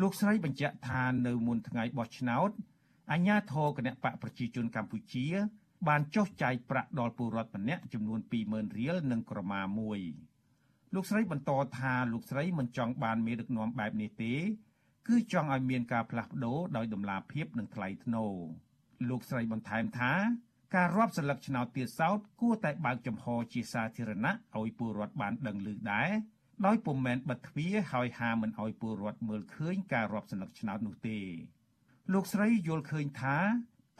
[0.00, 2.50] លោកស្រីបញ្ជាក់ថានៅមុនថ្ងៃបោះឆ្នោត
[3.12, 5.26] អាជ្ញាធរគណៈបកប្រជាជនកម្ពុជា
[5.88, 10.00] បានចុះចាយប្រាក់ដល់ពលរដ្ឋម្នាក់ចំនួន20000រៀលនិងក្រមាមួយ
[10.94, 14.34] លោកស្រីបន្តថាលោកស្រីមិនចង់បានមេដឹកនាំបែបនេះទេ
[15.08, 18.34] គឺចង់ឲ្យមានការផ្លាស់ប្ដូរដោយតម្លាភាពនិងថ្លៃថ្នូរ
[19.08, 20.12] លោកស្រីបន្ថែមថា
[20.74, 26.10] ការរាប់សន្លឹកឆ្នោតទៀតសោតគួរតែបើកចំហជាសាធារណៈឲ្យពលរដ្ឋបានដឹងឮដែរ
[26.66, 31.18] ដោយពុំមែនបិទទ្វារហើយហាមមិនឲ្យពលរដ្ឋមើលឃើញការរាប់សន្លឹកឆ្នោតនោះទេ
[32.12, 33.36] លោកស្រីយល់ឃើញថា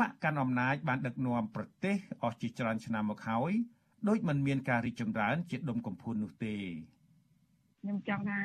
[0.01, 3.53] បកកាន់អំណាចបានដឹកនាំប្រទេសអស់ជាច្រើនឆ្នាំមកហើយ
[4.09, 6.57] ដោយមិនមានការរីកចម្រើនជាដុំកំភួននោះទេ
[7.85, 8.41] ខ្ញុំចង់ថា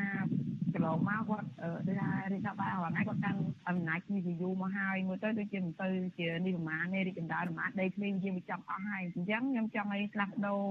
[0.73, 1.47] កន្លងមកគាត់
[1.87, 10.61] ដូចថារាជរដ្ឋបាលអនឡាញគាត់កាន់អំណាចជាយូរមកហើយមួយទៅដូចជាមិនទៅជានេះប្រមាណនេះរីកចម្រើនប្រមាណដីធ្លីជាវាចង់អស់ហើយអញ្ចឹងខ្ញុំចង់ឲ្យផ្លាស់ប្ដូរ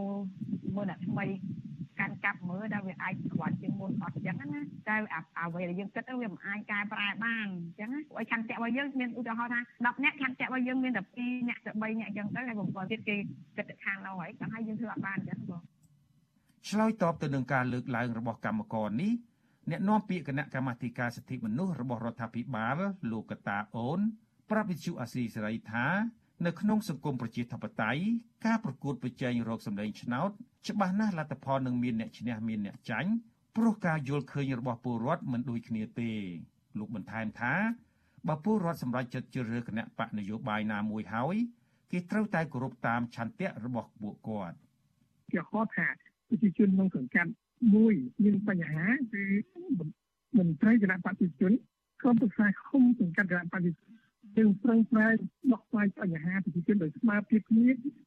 [0.75, 1.27] មើលអ្នកថ្មី
[2.01, 4.97] កាន់កាប់មើលដែលវាអាចក្បាច់ជាងមុនអត់អញ្ចឹងណាតែ
[5.39, 13.17] អ្វីដែលយើងគិតវាមិនអាចកែប្រែបានអញ្ចឹងណាឲ្យឆន្ទៈរបស់យើងមានឧទាហរណ៍ថា10នាក់ឆន្ទៈរបស់យើងមានតែ2នាក់ទៅ3នាក់អញ្ចឹងទៅហើយបំពល់ទៀតគេ
[13.57, 15.63] គិតទៅខាងនោះហើយចង់ឲ្យយើងធ្វើអត់បានអញ្ចឹងបង
[16.67, 19.13] ឆ្លើយតបទៅនឹងការលើកឡើងរបស់កម្មករនេះ
[19.71, 22.77] អ្នកនាំពាក្យគណៈកម្មាធិការសិទ្ធិមនុស្សរបស់រដ្ឋាភិបាល
[23.13, 24.01] លោកកតាអូន
[24.51, 25.87] ប្រាប់វិទ្យុអាស៊ីសេរីថា
[26.47, 28.03] នៅក្នុងសង្គមប្រជាធិបតេយ្យ
[28.47, 30.31] ការប្រកួតប្រជែងរកសម្លេងឆ្នោត
[30.69, 33.11] ច្បាស់ណាស់លទ្ធផលនឹងមានអ្នកឈ្នះមានអ្នកចាញ់
[33.57, 36.11] ព្រោះការយល់ឃើញរបស់ពលរដ្ឋមិនដូចគ្នាទេ
[36.79, 37.55] លោកបន្ថែមថា
[38.29, 41.37] បើពលរដ្ឋសម្រេចចិត្តជ្រើសរើសគណៈបកនយោបាយណាមួយហើយ
[41.93, 44.57] គេត្រូវតែគោរពតាមឆន្ទៈរបស់ពួកគាត់
[45.33, 45.89] ជាហត់ថា
[46.29, 47.31] ប្រជាជនក្នុងសង្កាត់
[47.75, 49.25] មួយមានបញ្ហាគឺ
[50.39, 51.53] មន្ត្រីគណៈបព្វជិជន
[52.03, 53.99] ក្រុមប្រឹក្សាឃុំសង្កាត់គណៈបព្វជិជន
[54.37, 55.15] យើងប្រឹងប្រែង
[55.53, 57.67] ដោះស្រាយបញ្ហាប្រជាជនដោយស្មារតីគ្នា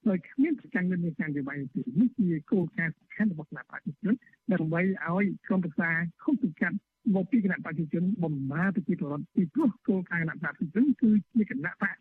[0.09, 4.13] ដោយគ្មានប្រកាន់មានការយោបល់ទេនេះជាគោលការណ៍សំខាន់របស់គណៈប្រជាជន
[4.53, 5.89] ដើម្បីឲ្យក្រុមប្រឹក្សា
[6.23, 6.75] ឃុំសង្កាត់
[7.15, 11.93] មកពីគណៈប្រជាជនបំរើប្រជាពលរដ្ឋពីព្រោះគោលការណ៍គណៈប្រជាជនគឺជាគណៈបក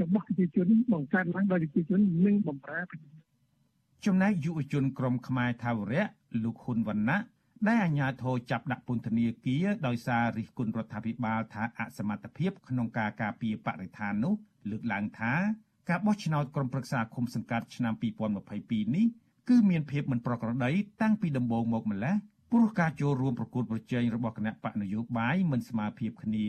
[0.00, 3.23] របស់ប្រជាជនបង្កើតឡើងដោយប្រជាជននិងបំរើប្រជាជន
[4.06, 6.04] ចំណែកយុវជនក្រមខ្មែរថាវរៈ
[6.42, 7.18] លោកហ៊ុនវណ្ណៈ
[7.68, 14.34] ដែលអាជ្ញាធរចាប់ដាក់ពន្ធនាគារដោយសាររិះគន់រដ្ឋាភិបាលថាអសមត្ថភាពក្នុងការការពារបរិស្ថាននោះ
[14.70, 15.32] លើកឡើងថា
[15.88, 17.94] ការបោះឆ្នោតក្រុមប្រឹក្សាឃុំសង្កាត់ឆ្នាំ
[18.44, 19.06] 2022នេះ
[19.48, 22.16] គឺមានភាពមិនប្រក្រតីតាំងពីដំបូងមកម្ល៉េះ
[22.52, 26.46] ព្រោះការចូលរួមប្រកួតប្រជែងរបស់គណៈបកនយោបាយមិនស្មើភាពគ្នា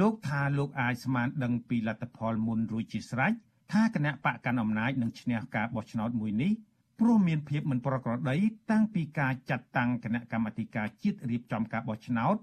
[0.00, 3.32] លោកថាលោកអាចស្មានដឹងពីលទ្ធផលមុនរួចជាស្រេច
[3.72, 6.52] ថាគណៈបកកាន់អំណាចនឹងឈ្នះការបោះឆ្នោតមួយនេះ
[7.00, 8.36] ព្រោះមានភាពមិនប្រក្រតី
[8.70, 12.36] តាំងពីការចាត់តាំងគណៈកម្មាធិការជាតិរៀបចំការបោះឆ្នោត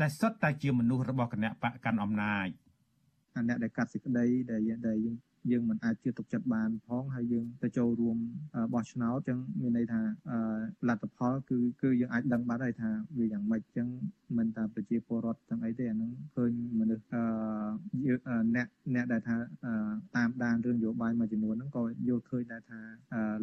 [0.00, 2.48] ដែលសុទ្ធតែជាមនុស្សរបស់គណៈបកកាន់អំណាច
[3.48, 5.16] អ្នកដែលកាត់សេចក្តីដែលដែលយើង
[5.50, 8.16] យើងមិនអាចជឿទុកចិត្តបានផងហើយយើងទៅចូលរួម
[8.74, 10.00] បោះឆ្នោតអញ្ចឹងមានន័យថា
[10.88, 13.88] លទ្ធផលគឺគឺយើងអាចដឹងបាត់ហើយថាវាយ៉ាងម៉េចអញ្ចឹង
[14.38, 17.04] មិនតែប្រជាពលរដ្ឋទាំងអីទេអានឹងឃើញមនុស្ស
[18.54, 19.36] អ្នកអ្នកដែលថា
[20.16, 22.80] តាមដានរឿងនយោបាយមួយចំនួនហ្នឹងក៏យល់ឃើញដែរថា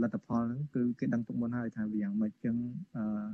[0.01, 2.55] លទ្ធផលហ្នឹងគឺគេដឹងទុកមុនហើយថាវាយ៉ាងម៉េចអញ្ចឹង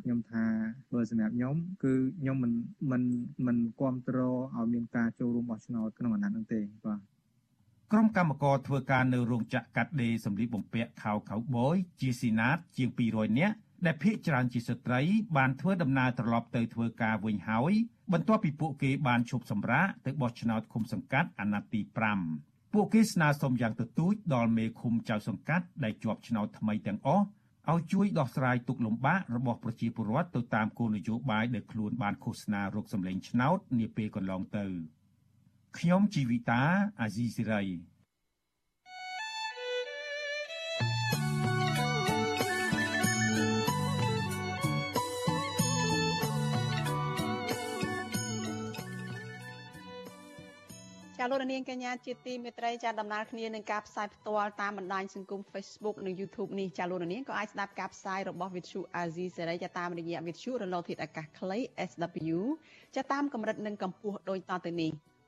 [0.04, 0.46] ខ្ញុំថា
[0.94, 2.54] បើសម្រាប់ខ្ញុំគឺខ្ញុំមិន
[2.92, 3.04] មិន
[3.48, 7.13] មិនគ្រប់គ្រងឲ្យមានការចូលរួមបោះឆ្នោតក្នុងអាណត្តិហ្នឹងទេបាទ
[7.96, 15.02] ក្រុមកម្មករធ្វើការនៅរោងចក្រកាត់ដេរសម្លៀកបំពាក់ខោខៅបយជាស៊ីណាតជាង200នាក់ដែលភ ieck ច្រើនជាស្ត្រី
[15.38, 17.74] បានធ្វើដំណើរត្រឡប់ទៅធ្វើការវិញហើយ
[18.14, 21.82] បន្ទាប់ពីពួកគេបានឈប់សម្រាកទៅបោះឆ្នោតឃុំសង្កាត់អាណត្តិទី
[22.28, 27.26] 5ពួកគេស្នើសុំយ៉ាងទទូចដល់មេឃុំចៅសង្កាត់ដែលជាប់ឆ្នោតថ្មីទាំងអស់
[27.72, 34.68] ឲ្យជួយដោះស្រាយទុកលំបាករបស់ប្រជាពលរដ្ឋទៅតាមគោលនយោបាយដែលខ្លួនបានឃោសនារកសម្លេងឆ្នោតនាពេលកន្លងទៅ។
[35.80, 36.62] ខ្ញុំជីវិតា
[37.00, 37.64] អាស៊ីសេរី
[51.18, 61.58] ចាលោកនាងកញ្ញាជាទីមេត្រីចាដំណើរគ្នានឹងការផ្សាយផ្ទាល់តាមបណ្ដាញសង្គម Facebook និង YouTube នេះចាលោកនាងក៏អាចស្ដាប់ការផ្សាយរបស់ Vithu Azizi សេរីចាតាមរយៈ Vithu រលកធាតុអាកាសខ្លី
[61.90, 62.40] SW
[62.96, 64.92] ចាតាមកម្រិតនិងកម្ពស់ដូចតទៅនេះ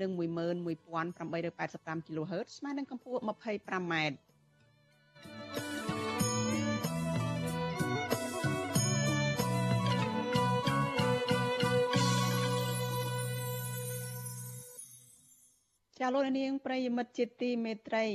[0.00, 3.94] និង11885 kHz ស្មើនឹងកម្ពស់ 25m
[15.98, 18.06] ចាលោកនាងប្រិយមិត្តជាទីមេត្រី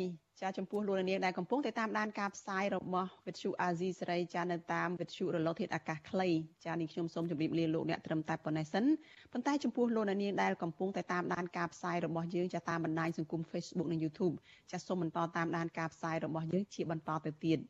[0.41, 6.29] ចាចំពោះលោកនាងដែលកំពុងតែតាមដានការផ្សាយរបស់វិទ្យុអាស៊ីសេរីចានៅតាមវិទ្យុរលកធាតុអាកាសខ្លី
[6.65, 8.85] ចានេះខ្ញុំសូមជម្រាបលាលោកអ្នកត្រឹមតែប៉ុណ្ណេះសិន
[9.31, 14.35] ប៉ុន្តែចំពោះលោកនាងដែលកំពុងតែតាមដានការផ្សាយរបស់យើងចាតាមបណ្ដាញសង្គម Facebook និង YouTube
[14.71, 17.59] ចាសូមបន្តតាមដានការផ្សាយរបស់យើងជាបន្តទៅទៀត។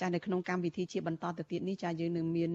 [0.00, 2.52] ចានៅក្នុងកម្មវិធីជាបន្តទៅទៀតនេះចាយើងនឹងមាន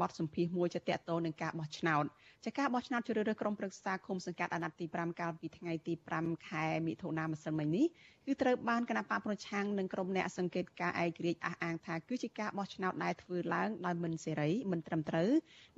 [0.00, 2.04] បទសម្ភាសន៍មួយចាតកតនឹងការបោះឆ្នោត
[2.44, 7.86] ចាការបោះឆ្នោតជ្រើសរើសក្រុមប្រឹក្សាឃុំសង្កាត់អាណត្តិទី5កាលពីថ្ងៃទី5ខែមិថុនាម្សិលមិញនេះ
[8.26, 15.30] គឺត្រូវបានគណៈបកប្រឆាំងនិងក្រុមអ្នកសង្កេតការឯករាជ្យអះអាងថាគឺជាការបោះឆ្នោតដែលធ្វើឡើងដោយមិនសេរីមិនត្រឹមត្រូវ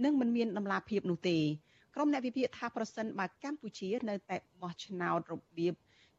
[0.05, 1.39] និងមិនមានដំណាភៀបនោះទេ
[1.95, 5.75] ក្រុមអ្នកវិភាគថាប្រសិនបើកម្ពុជានៅតែបោះឆ្នោតរបៀប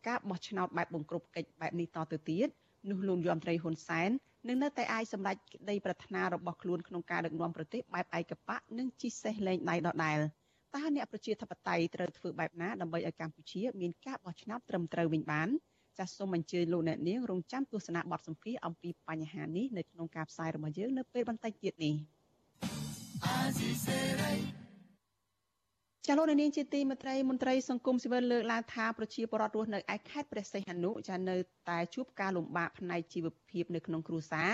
[0.07, 2.47] ការបោះឆ្នោតបែបបង្ក្រប់កិច្ចបែបនេះតទៅទៀត
[2.89, 4.09] នោះលោកយមត្រីហ៊ុនសែន
[4.47, 10.19] នឹងនៅតែអាចសម្រេចក្តីប្រាថ្នារបស់ខ្លួនក្នុងការដឹកនាំប្រទេសបែបឯកបកនិងជិះសេះលែងដៃដដែល
[10.75, 15.49] តើអ្នកប្រជាធិបតេយ្យត្រូវធ្វើបែបណាដើម្បីឲ្យកម្ពុជាមានការបោះឆ្នោតត្រឹមត្រូវវិញបាន
[15.97, 21.95] ចាសសូមអញ្ជើញលោកអ្នកនាងរងចាំទស្សនាបទសម្ភាសន៍អំពីបញ្ហានេះនៅក្នុងការផ្សាយរបស់យើងនៅពេលបន្តិចទៀតនេះ
[26.07, 31.37] ចាលោកនាងជាទីមេត្រីមន្ត្រីសង្គមស៊ីវិលលើកឡើងថាប្រជាពលរដ្ឋរស់នៅឯខេត្តព្រះសីហនុចានៅ
[31.69, 34.53] តែជួបការលំបាកផ្នែកជីវភាពនៅក្នុងគ្រួសារ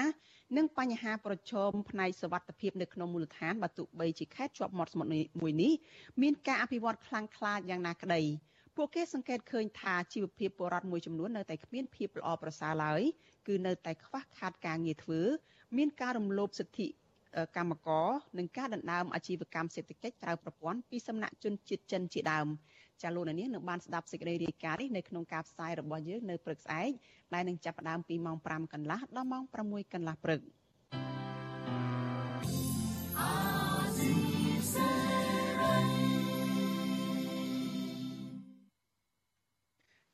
[0.58, 5.74] និងបញ្ហាប្រឈមផ្នែកសុវត្ថិភាពនៅក្នុងមូលដ្ឋានបើទោះបីជាខេត្តជាប់មាត់សមុទ្រមួយនេះ
[6.22, 8.22] មានការអភិវឌ្ឍខ្លាំងក្លាយ៉ាងណាក្តី
[8.76, 13.02] ពួកគេសង្កេតឃើញថាជីវភាពពលរដ្ឋមួយចំនួននៅតែគ្មានភាពល្អប្រសើរឡើយ
[13.48, 15.22] គឺនៅតែខ្វះខាតការងារធ្វើ
[15.78, 16.88] មានការរំលោភសិទ្ធិ
[17.56, 18.08] កម្មករ
[18.38, 22.48] និងការដណ្ដើមអាជីវកម្មសេដ្ឋកិច្ចក្រៅប្រព័ន្ធពីសំណាក់ជនជាតិចិនជាដើម
[23.02, 26.92] ចាលោកនាងនឹងបានស្ដាប់សេចក្តីរាយការណ៍នេះនៅក្នុងការផ្សាយរបស់យើងនៅព្រឹកស្អែក
[27.34, 30.40] ដែលនឹងចាប់ផ្ដើមពីម៉ោង5កន្លះដល់ម៉ោង6កន្លះព្រឹក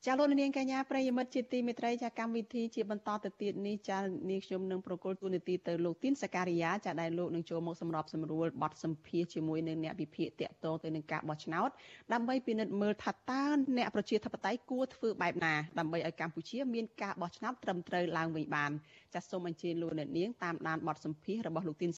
[0.08, 4.00] ចាលោកនាងកញ្ញាប្រិយមិត្តជាទីមេត្រីចាកម្មវិធីជាបន្តទៅទៀតនេះចា
[4.30, 11.70] នាងខ្ញុំនឹងប្រកល់ទូនីតិទៅលោកទីនសការីយ៉ាចាដែលលោកនឹងចូលមកសម្របសម្រួលបទសម្ភាសជាមួយនឹងអ្នកវិភាគតាក់ទងទៅនឹងការបោះឆ្នោត
[12.14, 13.46] ដើម្បីពិនិត្យមើលថាតើ
[13.78, 18.72] អ្នកប្រជាធិបតេយ្យគួរធ្វើបែបណាដើម្បីឲ្យកម្ពុជាមានការបោះឆ្នោតត្រឹមត្រូវឡើងវិញបាន
[19.14, 21.92] ចាសូមអញ្ជើញលោកអ្នកនាងតាមដានបទសម្ភាសរបស់លោកទីន